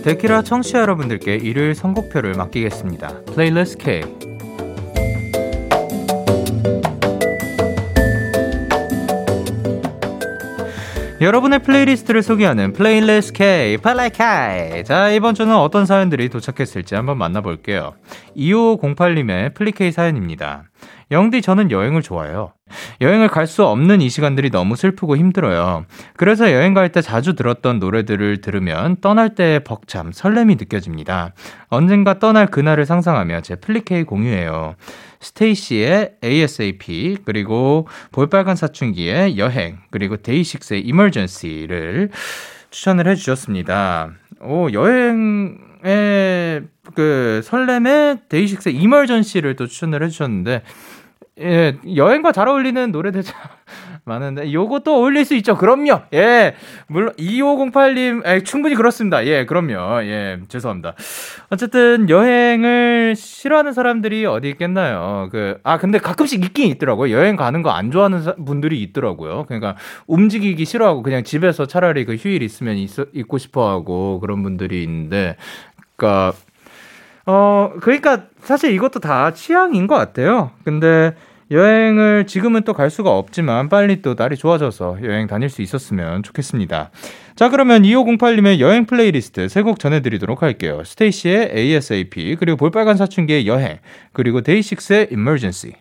[0.10, 3.26] 데키라 청취자 여러분들께 일요일 선곡표를 맡기겠습니다.
[3.26, 4.01] 플레이리스트 K.
[11.22, 14.84] 여러분의 플레이리스트를 소개하는 플레이리스트 K, 플리 K.
[14.84, 17.93] 자, 이번 주는 어떤 사연들이 도착했을지 한번 만나볼게요.
[18.36, 20.64] 2508님의 플리 K 사연입니다.
[21.12, 22.53] 영디, 저는 여행을 좋아해요.
[23.01, 25.86] 여행을 갈 수 없는 이 시간들이 너무 슬프고 힘들어요.
[26.16, 31.34] 그래서 여행 갈 때 자주 들었던 노래들을 들으면 떠날 때의 벅참, 설렘이 느껴집니다.
[31.70, 34.76] 언젠가 떠날 그날을 상상하며 제 플리케이 공유해요.
[35.20, 42.10] 스테이시의 ASAP, 그리고 볼빨간 사춘기의 여행, 그리고 데이식스의 Emergency를
[42.70, 44.12] 추천을 해주셨습니다.
[44.41, 45.49] 오, 여행의
[46.93, 50.62] 그 설렘의 데이식스의 Emergency를 또 추천을 해주셨는데,
[51.41, 53.35] 예, 여행과 잘 어울리는 노래들 참
[54.05, 55.55] 많은데, 요것도 어울릴 수 있죠.
[55.55, 56.01] 그럼요.
[56.13, 56.55] 예,
[56.87, 59.25] 물론, 2508님, 예, 충분히 그렇습니다.
[59.25, 60.03] 예, 그럼요.
[60.03, 60.95] 예, 죄송합니다.
[61.49, 65.29] 어쨌든, 여행을 싫어하는 사람들이 어디 있겠나요?
[65.31, 67.15] 그, 아, 근데 가끔씩 있긴 있더라고요.
[67.15, 69.45] 여행 가는 거 안 좋아하는 사, 분들이 있더라고요.
[69.47, 69.75] 그러니까,
[70.07, 75.35] 움직이기 싫어하고, 그냥 집에서 차라리 그 휴일 있으면 있, 있고 싶어 하고, 그런 분들이 있는데,
[75.95, 76.33] 그니까,
[77.25, 80.51] 어, 그러니까 사실 이것도 다 취향인 것 같아요.
[80.63, 81.13] 근데
[81.52, 86.91] 여행을 지금은 또 갈 수가 없지만 빨리 또 날이 좋아져서 여행 다닐 수 있었으면 좋겠습니다.
[87.36, 90.84] 자, 그러면 2508님의 여행 플레이리스트 세 곡 전해드리도록 할게요.
[90.86, 93.80] 스테이시의 ASAP, 그리고 볼빨간 사춘기의 여행,
[94.14, 95.74] 그리고 데이식스의 Emergency.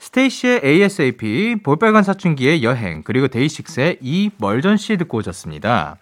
[0.00, 5.96] 스테이시의 ASAP, 볼빨간 사춘기의 여행, 그리고 데이식스의 Emergency 듣고 오셨습니다.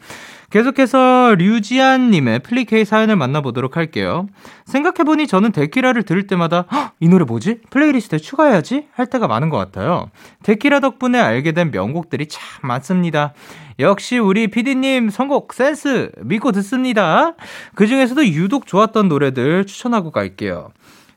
[0.51, 4.26] 계속해서 류지안님의 플리 K 사연을 만나보도록 할게요.
[4.64, 6.66] 생각해보니 저는 데키라를 들을 때마다
[6.98, 7.61] 이 노래 뭐지?
[7.70, 8.88] 플레이리스트에 추가해야지?
[8.92, 10.11] 할 때가 많은 것 같아요.
[10.42, 13.32] 데키라 덕분에 알게 된 명곡들이 참 많습니다.
[13.78, 17.34] 역시 우리 PD님 선곡 센스 믿고 듣습니다.
[17.76, 20.70] 그 중에서도 유독 좋았던 노래들 추천하고 갈게요.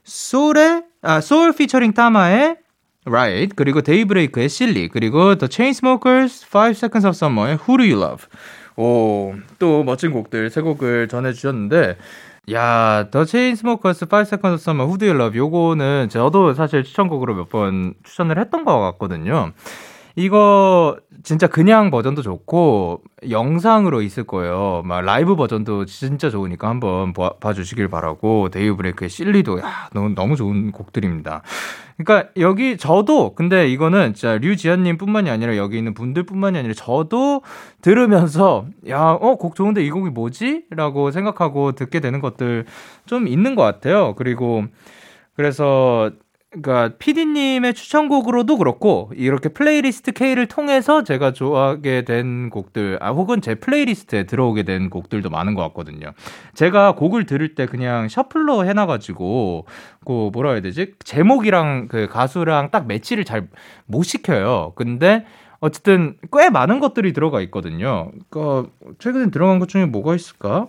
[0.04, 2.56] 소울의, 아, 소울 피처링 타마의
[3.06, 8.26] Ride 그리고 데이브레이크의 Silly 그리고 The Chainsmokers 5 Seconds of Summer의 Who Do You Love
[8.76, 11.96] 오, 또 멋진 곡들 세 곡을 전해주셨는데,
[12.52, 17.48] 야, 더 체인스모커스 5 Seconds Summer Who Do You Love 요거는 저도 사실 추천곡으로 몇
[17.48, 19.52] 번 추천을 했던 것 같거든요.
[20.16, 24.82] 이거 진짜 그냥 버전도 좋고 영상으로 있을 거예요.
[24.84, 30.70] 막 라이브 버전도 진짜 좋으니까 한번 봐, 봐주시길 바라고 데이브레이크의 Silly도 야, 너무 너무 좋은
[30.70, 31.42] 곡들입니다.
[31.96, 37.42] 그러니까 여기 저도 근데 이거는 진짜 류지연님 뿐만이 아니라 여기 있는 분들뿐만이 아니라 저도
[37.82, 42.66] 들으면서 야 어 곡 좋은데 이 곡이 뭐지?라고 생각하고 듣게 되는 것들
[43.06, 44.14] 좀 있는 것 같아요.
[44.16, 44.64] 그리고
[45.34, 46.10] 그래서
[46.62, 53.56] 그러니까 PD님의 추천곡으로도 그렇고 이렇게 플레이리스트 K를 통해서 제가 좋아하게 된 곡들, 아 혹은 제
[53.56, 56.12] 플레이리스트에 들어오게 된 곡들도 많은 것 같거든요.
[56.54, 59.66] 제가 곡을 들을 때 그냥 shuffle로 해놔가지고
[60.06, 60.94] 그 뭐라 해야 되지?
[61.04, 63.48] 제목이랑 그 가수랑 딱 매치를 잘
[63.86, 64.72] 못 시켜요.
[64.76, 65.26] 근데
[65.60, 68.10] 어쨌든 꽤 많은 것들이 들어가 있거든요.
[68.30, 70.68] 그러니까 최근에 들어간 것 중에 뭐가 있을까?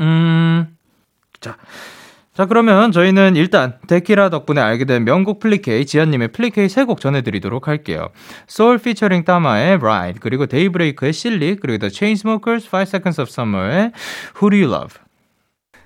[0.00, 0.76] 음,
[1.40, 1.56] 자.
[2.34, 6.86] 자, 그러면 저희는 일단 데키라 덕분에 알게 된 명곡 플리 K, 지연님의 플리 K 세
[6.86, 8.08] 곡 전해드리도록 할게요.
[8.46, 13.92] 소울 피처링 따마의 Ride, 그리고 데이브레이크의 Silly, 그리고 The Chainsmokers 5 Seconds of Summer의
[14.40, 14.96] Who Do You Love.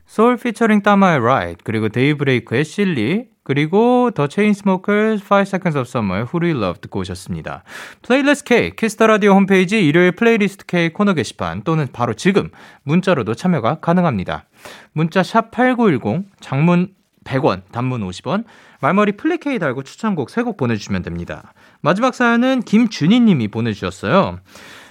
[0.07, 6.41] 소울 피처링 따마의 Ride, 그리고 데이브레이크의 Silly, 그리고 The Chainsmokers 5 Seconds of Summer의 Who
[6.41, 7.63] Do You Love 듣고 오셨습니다.
[8.03, 12.51] 플레이리스트 K, Kiss the Radio 홈페이지 일요일 플레이리스트 K 코너 게시판 또는 바로 지금
[12.83, 14.47] 문자로도 참여가 가능합니다.
[14.93, 16.89] 문자 샵 8910, 장문
[17.23, 18.43] 100원, 단문 50원,
[18.81, 21.53] 말머리 플리 K 달고 추천곡 3곡 보내주시면 됩니다.
[21.83, 24.41] 마지막 사연은 김준희 님이 보내주셨어요.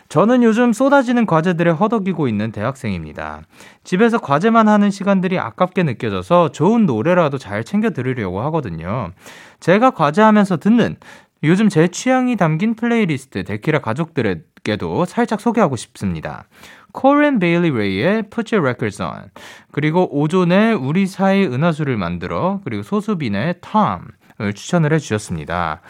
[0.08, 3.42] 저는 요즘 쏟아지는 과제들에 허덕이고 있는 대학생입니다.
[3.84, 9.12] 집에서 과제만 하는 시간들이 아깝게 느껴져서 좋은 노래라도 잘 챙겨 들으려고 하거든요.
[9.60, 10.98] 제가 과제하면서 듣는
[11.44, 16.46] 요즘 제 취향이 담긴 플레이리스트 데키라 가족들에게도 살짝 소개하고 싶습니다.
[16.92, 19.30] 코린 베일리 레이의 Put Your Records On
[19.72, 25.82] 그리고 오존의 우리 사이 은하수를 만들어 그리고 소수빈의 Tom을 추천을 해주셨습니다.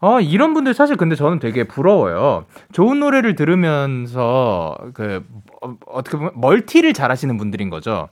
[0.00, 2.44] 어, 이런 분들 사실 근데 저는 되게 부러워요.
[2.72, 5.24] 좋은 노래를 들으면서 그
[5.62, 8.08] 어, 어떻게 보면 멀티를 잘 하시는 분들인 거죠.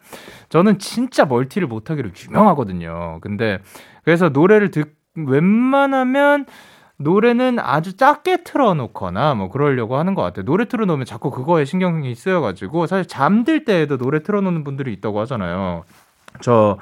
[0.49, 3.19] 저는 진짜 멀티를 못 하기로 유명하거든요.
[3.21, 3.59] 근데
[4.05, 6.47] 그래서 노래를 듣 웬만하면
[6.97, 10.45] 노래는 아주 작게 틀어놓거나 뭐 그러려고 하는 것 같아요.
[10.45, 15.85] 노래 틀어놓으면 자꾸 그거에 신경이 쓰여가지고 사실 잠들 때에도 노래 틀어놓는 분들이 있다고 하잖아요.
[16.41, 16.79] 저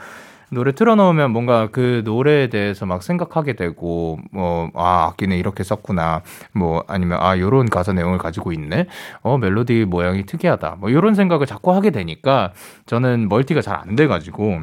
[0.53, 6.23] 노래 틀어놓으면 뭔가 그 노래에 대해서 막 생각하게 되고, 뭐, 아, 악기는 이렇게 썼구나.
[6.53, 8.87] 뭐, 아니면, 아, 요런 가사 내용을 가지고 있네.
[9.23, 10.77] 어, 멜로디 모양이 특이하다.
[10.81, 12.53] 뭐, 요런 생각을 자꾸 하게 되니까
[12.87, 14.61] 저는 멀티가 잘 안 돼가지고.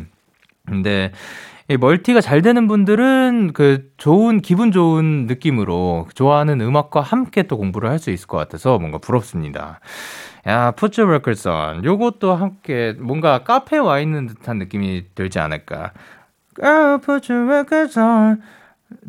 [0.68, 1.12] 근데, 이
[1.78, 8.00] 멀티가 잘 되는 분들은 그 좋은 기분 좋은 느낌으로 좋아하는 음악과 함께 또 공부를 할
[8.00, 9.80] 수 있을 것 같아서 뭔가 부럽습니다.
[10.48, 11.84] 야, Put Your Records On.
[11.84, 15.92] 요것도 함께 뭔가 카페에 와 있는 듯한 느낌이 들지 않을까.
[16.56, 18.42] Girl, put your records on.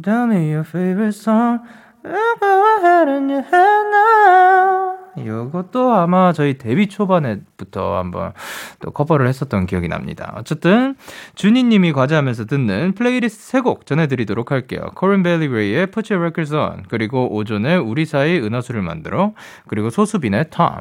[0.02, 1.60] Tell me your favorite song.
[2.02, 4.99] Go ahead, let your hair down.
[5.26, 8.32] 요것도 아마 저희 데뷔 초반에부터 한번
[8.80, 10.34] 또 커버를 했었던 기억이 납니다.
[10.36, 10.94] 어쨌든
[11.34, 14.80] 준희님이 과제하면서 듣는 플레이리스트 세 곡 전해드리도록 할게요.
[14.94, 19.34] 코린 베일리 레이의 Put Your Records On 그리고 오존의 우리 사이 은하수를 만들어
[19.68, 20.80] 그리고 소수빈의 Tom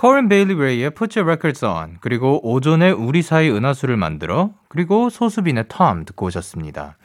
[0.00, 5.64] 코린 베일리 레이의 Put Your Records On 그리고 오존의 우리 사이 은하수를 만들어 그리고 소수빈의
[5.68, 6.96] Tom 듣고 오셨습니다.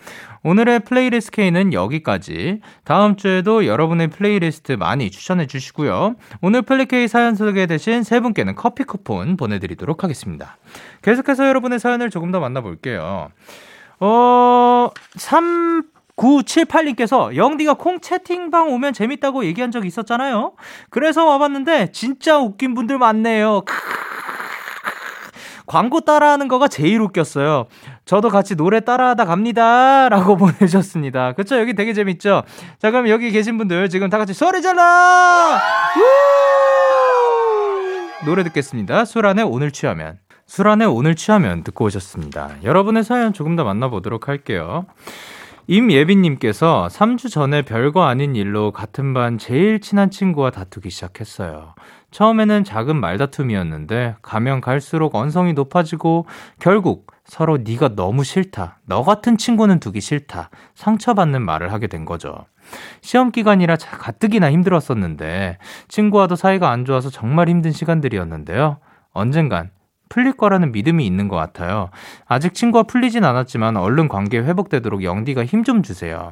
[0.43, 6.15] 오늘의 플레이리스트 K는 여기까지 다음 주에도 여러분의 플레이리스트 많이 추천해 주시고요.
[6.41, 10.55] 오늘 플리 K 사연 소개되신 세 분께는 커피 쿠폰 보내드리도록 하겠습니다.
[11.01, 13.29] 계속해서 여러분의 사연을 조금 더 만나볼게요.
[13.99, 14.89] 어,
[16.17, 20.53] 3978님께서 영디가 콩 채팅방 오면 재밌다고 얘기한 적 있었잖아요.
[20.89, 23.63] 그래서 와봤는데 진짜 웃긴 분들 많네요.
[25.65, 27.65] 광고 따라하는 거가 제일 웃겼어요.
[28.05, 30.09] 저도 같이 노래 따라하다 갑니다.
[30.09, 31.33] 라고 보내주셨습니다.
[31.33, 31.59] 그쵸?
[31.59, 32.43] 여기 되게 재밌죠?
[32.77, 34.81] 자, 그럼 여기 계신 분들 지금 다 같이 소리 질러!
[38.21, 38.25] 우!
[38.25, 39.05] 노래 듣겠습니다.
[39.05, 40.19] 술안에 오늘 취하면.
[40.45, 42.57] 술안에 오늘 취하면 듣고 오셨습니다.
[42.63, 44.85] 여러분의 사연 조금 더 만나보도록 할게요.
[45.67, 51.73] 임예빈님께서 3주 전에 별거 아닌 일로 같은 반 제일 친한 친구와 다투기 시작했어요.
[52.11, 56.27] 처음에는 작은 말다툼이었는데 가면 갈수록 언성이 높아지고
[56.59, 58.77] 결국 서로 네가 너무 싫다.
[58.85, 60.51] 너 같은 친구는 두기 싫다.
[60.75, 62.45] 상처받는 말을 하게 된 거죠.
[63.01, 65.57] 시험 기간이라 가뜩이나 힘들었었는데
[65.87, 68.77] 친구와도 사이가 안 좋아서 정말 힘든 시간들이었는데요.
[69.13, 69.71] 언젠간
[70.15, 71.89] 풀릴 거라는 믿음이 있는 것 같아요.
[72.25, 76.31] 아직 친구와 풀리진 않았지만 얼른 관계 회복되도록 영디가 힘 좀 주세요.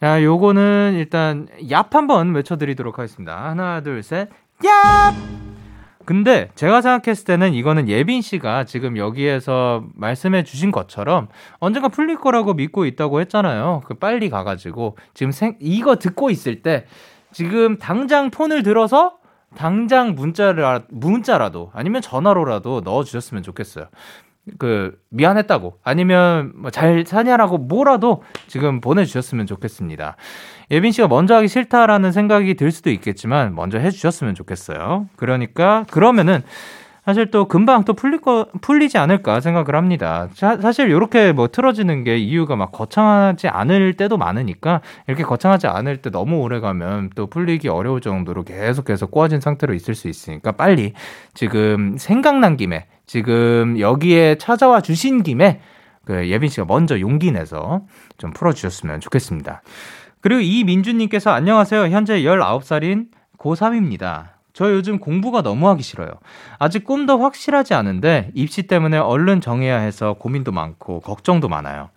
[0.00, 3.44] 자, 요거는 일단 얍 한번 외쳐드리도록 하겠습니다.
[3.44, 4.30] 하나, 둘, 셋,
[4.62, 5.12] 얍!
[6.06, 11.28] 근데 제가 생각했을 때는 이거는 예빈 씨가 지금 여기에서 말씀해 주신 것처럼
[11.58, 13.82] 언젠가 풀릴 거라고 믿고 있다고 했잖아요.
[13.84, 16.86] 그 빨리 가가지고 지금 생, 이거 듣고 있을 때
[17.32, 19.16] 지금 당장 폰을 들어서
[19.56, 23.86] 당장 문자를 문자라도 아니면 전화로라도 넣어 주셨으면 좋겠어요.
[24.58, 30.16] 그 미안했다고 아니면 뭐잘 사냐라고 뭐라도 지금 보내 주셨으면 좋겠습니다.
[30.70, 35.08] 예빈 씨가 먼저 하기 싫다라는 생각이 들 수도 있겠지만 먼저 해 주셨으면 좋겠어요.
[35.16, 36.42] 그러니까 그러면은
[37.04, 40.28] 사실 또 금방 또 풀릴 거 풀리지 않을까 생각을 합니다.
[40.32, 45.98] 자, 사실 이렇게 뭐 틀어지는 게 이유가 막 거창하지 않을 때도 많으니까 이렇게 거창하지 않을
[45.98, 50.94] 때 너무 오래 가면 또 풀리기 어려울 정도로 계속해서 꼬아진 상태로 있을 수 있으니까 빨리
[51.34, 55.60] 지금 생각난 김에 지금 여기에 찾아와 주신 김에
[56.06, 57.82] 그 예빈 씨가 먼저 용기 내서
[58.16, 59.62] 좀 풀어 주셨으면 좋겠습니다.
[60.20, 61.88] 그리고 이민주님께서 안녕하세요.
[61.88, 64.33] 현재 19살인 고3입니다.
[64.54, 66.10] 저 요즘 공부가 너무 하기 싫어요.
[66.60, 71.90] 아직 꿈도 확실하지 않은데 입시 때문에 얼른 정해야 해서 고민도 많고 걱정도 많아요.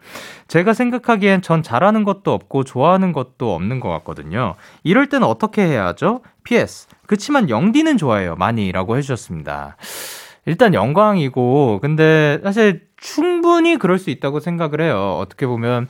[0.48, 4.56] 제가 생각하기엔 전 잘하는 것도 없고 좋아하는 것도 없는 것 같거든요.
[4.84, 6.22] 이럴 때는 어떻게 해야 하죠?
[6.44, 6.88] PS.
[7.06, 8.36] 그치만 영디는 좋아해요.
[8.36, 9.78] 많이 라고 해주셨습니다.
[10.48, 15.18] 일단 영광이고, 근데 사실 충분히 그럴 수 있다고 생각을 해요.
[15.22, 15.88] 어떻게 보면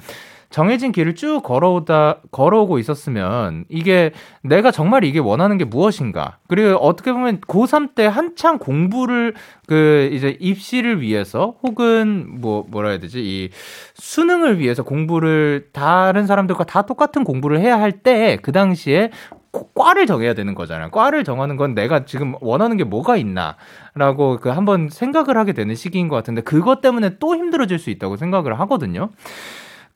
[0.50, 4.12] 정해진 길을 쭉 걸어오다, 걸어오고 있었으면 이게
[4.44, 6.38] 내가 정말 이게 원하는 게 무엇인가.
[6.48, 9.34] 그리고 어떻게 보면 고3 때 한창 공부를
[9.68, 13.20] 그 이제 입시를 위해서 혹은 뭐 뭐라 해야 되지?
[13.22, 13.50] 이
[13.96, 19.12] 수능을 위해서 공부를 다른 사람들과 다 똑같은 공부를 해야 할 때 그 당시에
[19.74, 20.92] 과를 정해야 되는 거잖아요.
[20.92, 26.08] 과를 정하는 건 내가 지금 원하는 게 뭐가 있나라고 그 한번 생각을 하게 되는 시기인
[26.10, 29.10] 것 같은데 그것 때문에 또 힘들어질 수 있다고 생각을 하거든요.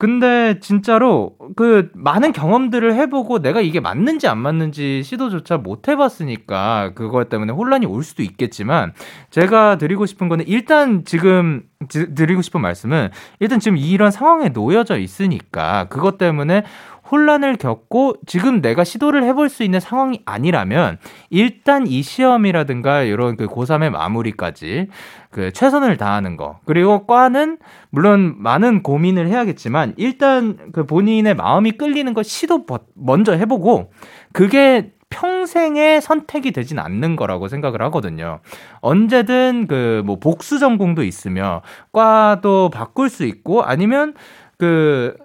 [0.02, 7.30] 근데 진짜로 그 많은 경험들을 해보고 내가 이게 맞는지 안 맞는지 시도조차 못 해봤으니까 그것
[7.30, 8.94] 때문에 혼란이 올 수도 있겠지만
[9.30, 15.86] 제가 드리고 싶은 거는 일단 지금 드리고 싶은 말씀은 일단 지금 이런 상황에 놓여져 있으니까
[15.92, 16.64] 그것 때문에
[17.12, 20.98] 혼란을 겪고 지금 내가 시도를 해볼 수 있는 상황이 아니라면
[21.30, 24.88] 일단 이 시험이라든가 이런 그 고3의 마무리까지
[25.30, 26.60] 그 최선을 다하는 거.
[26.66, 27.58] 그리고 과는
[27.90, 33.92] 물론 많은 고민을 해야겠지만 일단 그 본인의 마음이 끌리는 거 시도 먼저 해보고
[34.34, 38.40] 그게 평생의 선택이 되진 않는 거라고 생각을 하거든요.
[38.80, 44.14] 언제든 그 뭐 복수 전공도 있으며 과도 바꿀 수 있고 아니면
[44.58, 45.16] 그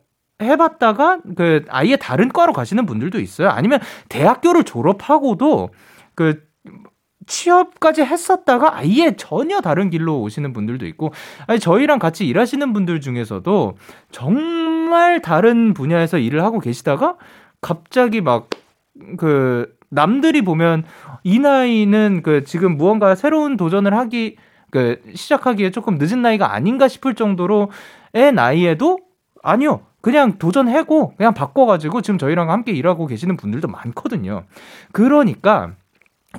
[0.41, 3.49] 해봤다가 그 아예 다른 과로 가시는 분들도 있어요.
[3.49, 5.71] 아니면 대학교를 졸업하고도
[6.15, 6.45] 그
[7.27, 11.13] 취업까지 했었다가 아예 전혀 다른 길로 오시는 분들도 있고,
[11.49, 13.77] 아니, 저희랑 같이 일하시는 분들 중에서도
[14.13, 17.17] 정말 다른 분야에서 일을 하고 계시다가
[17.61, 18.49] 갑자기 막
[19.17, 20.85] 그 남들이 보면
[21.23, 24.37] 이 나이는 그 지금 무언가 새로운 도전을 하기
[24.71, 28.99] 그 시작하기에 조금 늦은 나이가 아닌가 싶을 정도로의 나이에도
[29.43, 29.86] 아니요.
[30.07, 34.45] 그냥 도전하고 그냥 바꿔가지고 지금 저희랑 함께 일하고 계시는 분들도 많거든요.
[34.93, 35.73] 그러니까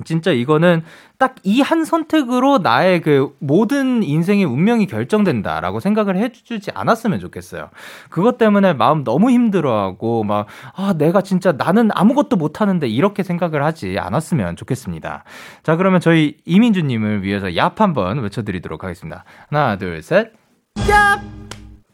[0.04, 0.82] 진짜 이거는
[1.18, 7.68] 딱 이 한 선택으로 나의 그 모든 인생의 운명이 결정된다라고 생각을 해주지 않았으면 좋겠어요.
[8.08, 13.98] 그것 때문에 마음 너무 힘들어하고 막, 아, 내가 진짜 나는 아무것도 못하는데 이렇게 생각을 하지
[13.98, 15.24] 않았으면 좋겠습니다.
[15.62, 19.24] 자, 그러면 저희 이민주님을 위해서 얍 한번 외쳐드리도록 하겠습니다.
[19.50, 20.32] 하나, 둘, 셋.
[20.76, 21.47] 얍!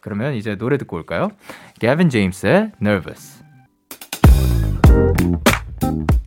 [0.04, 1.30] 그러면 이제 노래 듣고 올까요?
[1.80, 3.42] 게빈 제임스의 Nervous.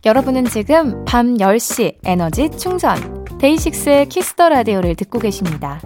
[0.04, 5.80] 여러분은 지금 밤 10시 에너지 충전 데이식스의 Kiss the Radio를 듣고 계십니다.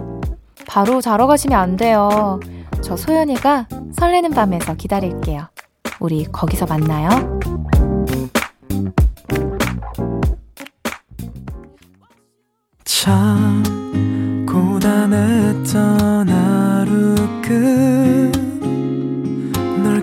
[0.65, 2.39] 바로 자러 가시면 안 돼요.
[2.81, 5.47] 저 소연이가 설레는 밤에서 기다릴게요.
[5.99, 7.09] 우리 거기서 만나요.
[12.85, 13.61] 참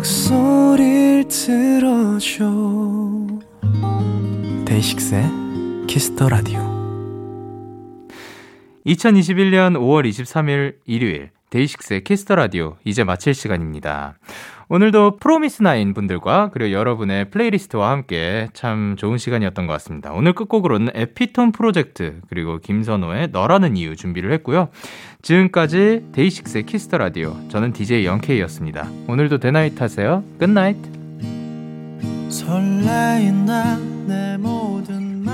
[0.00, 2.50] 목소리를 들어줘
[4.64, 5.24] DAY6의
[5.86, 6.58] Kiss the Radio
[8.86, 14.18] 2021년 5월 23일 일요일 DAY6의 Kiss the Radio 이제 마칠 시간입니다.
[14.72, 20.12] 오늘도 fromis_9 분들과 그리고 여러분의 playlist와 함께 참 좋은 시간이었던 것 같습니다.
[20.12, 24.68] 오늘 끝곡으로는 에피톤 프로젝트 그리고 김선호의 너라는 이유 준비를 했고요.
[25.22, 28.88] 지금까지 DAY6의 Kiss the Radio 저는 DJ Young K였습니다.
[29.08, 30.22] 오늘도 Day night 하세요.
[30.38, 30.76] Good night.
[32.28, 35.29] 설레인 나의 모든 말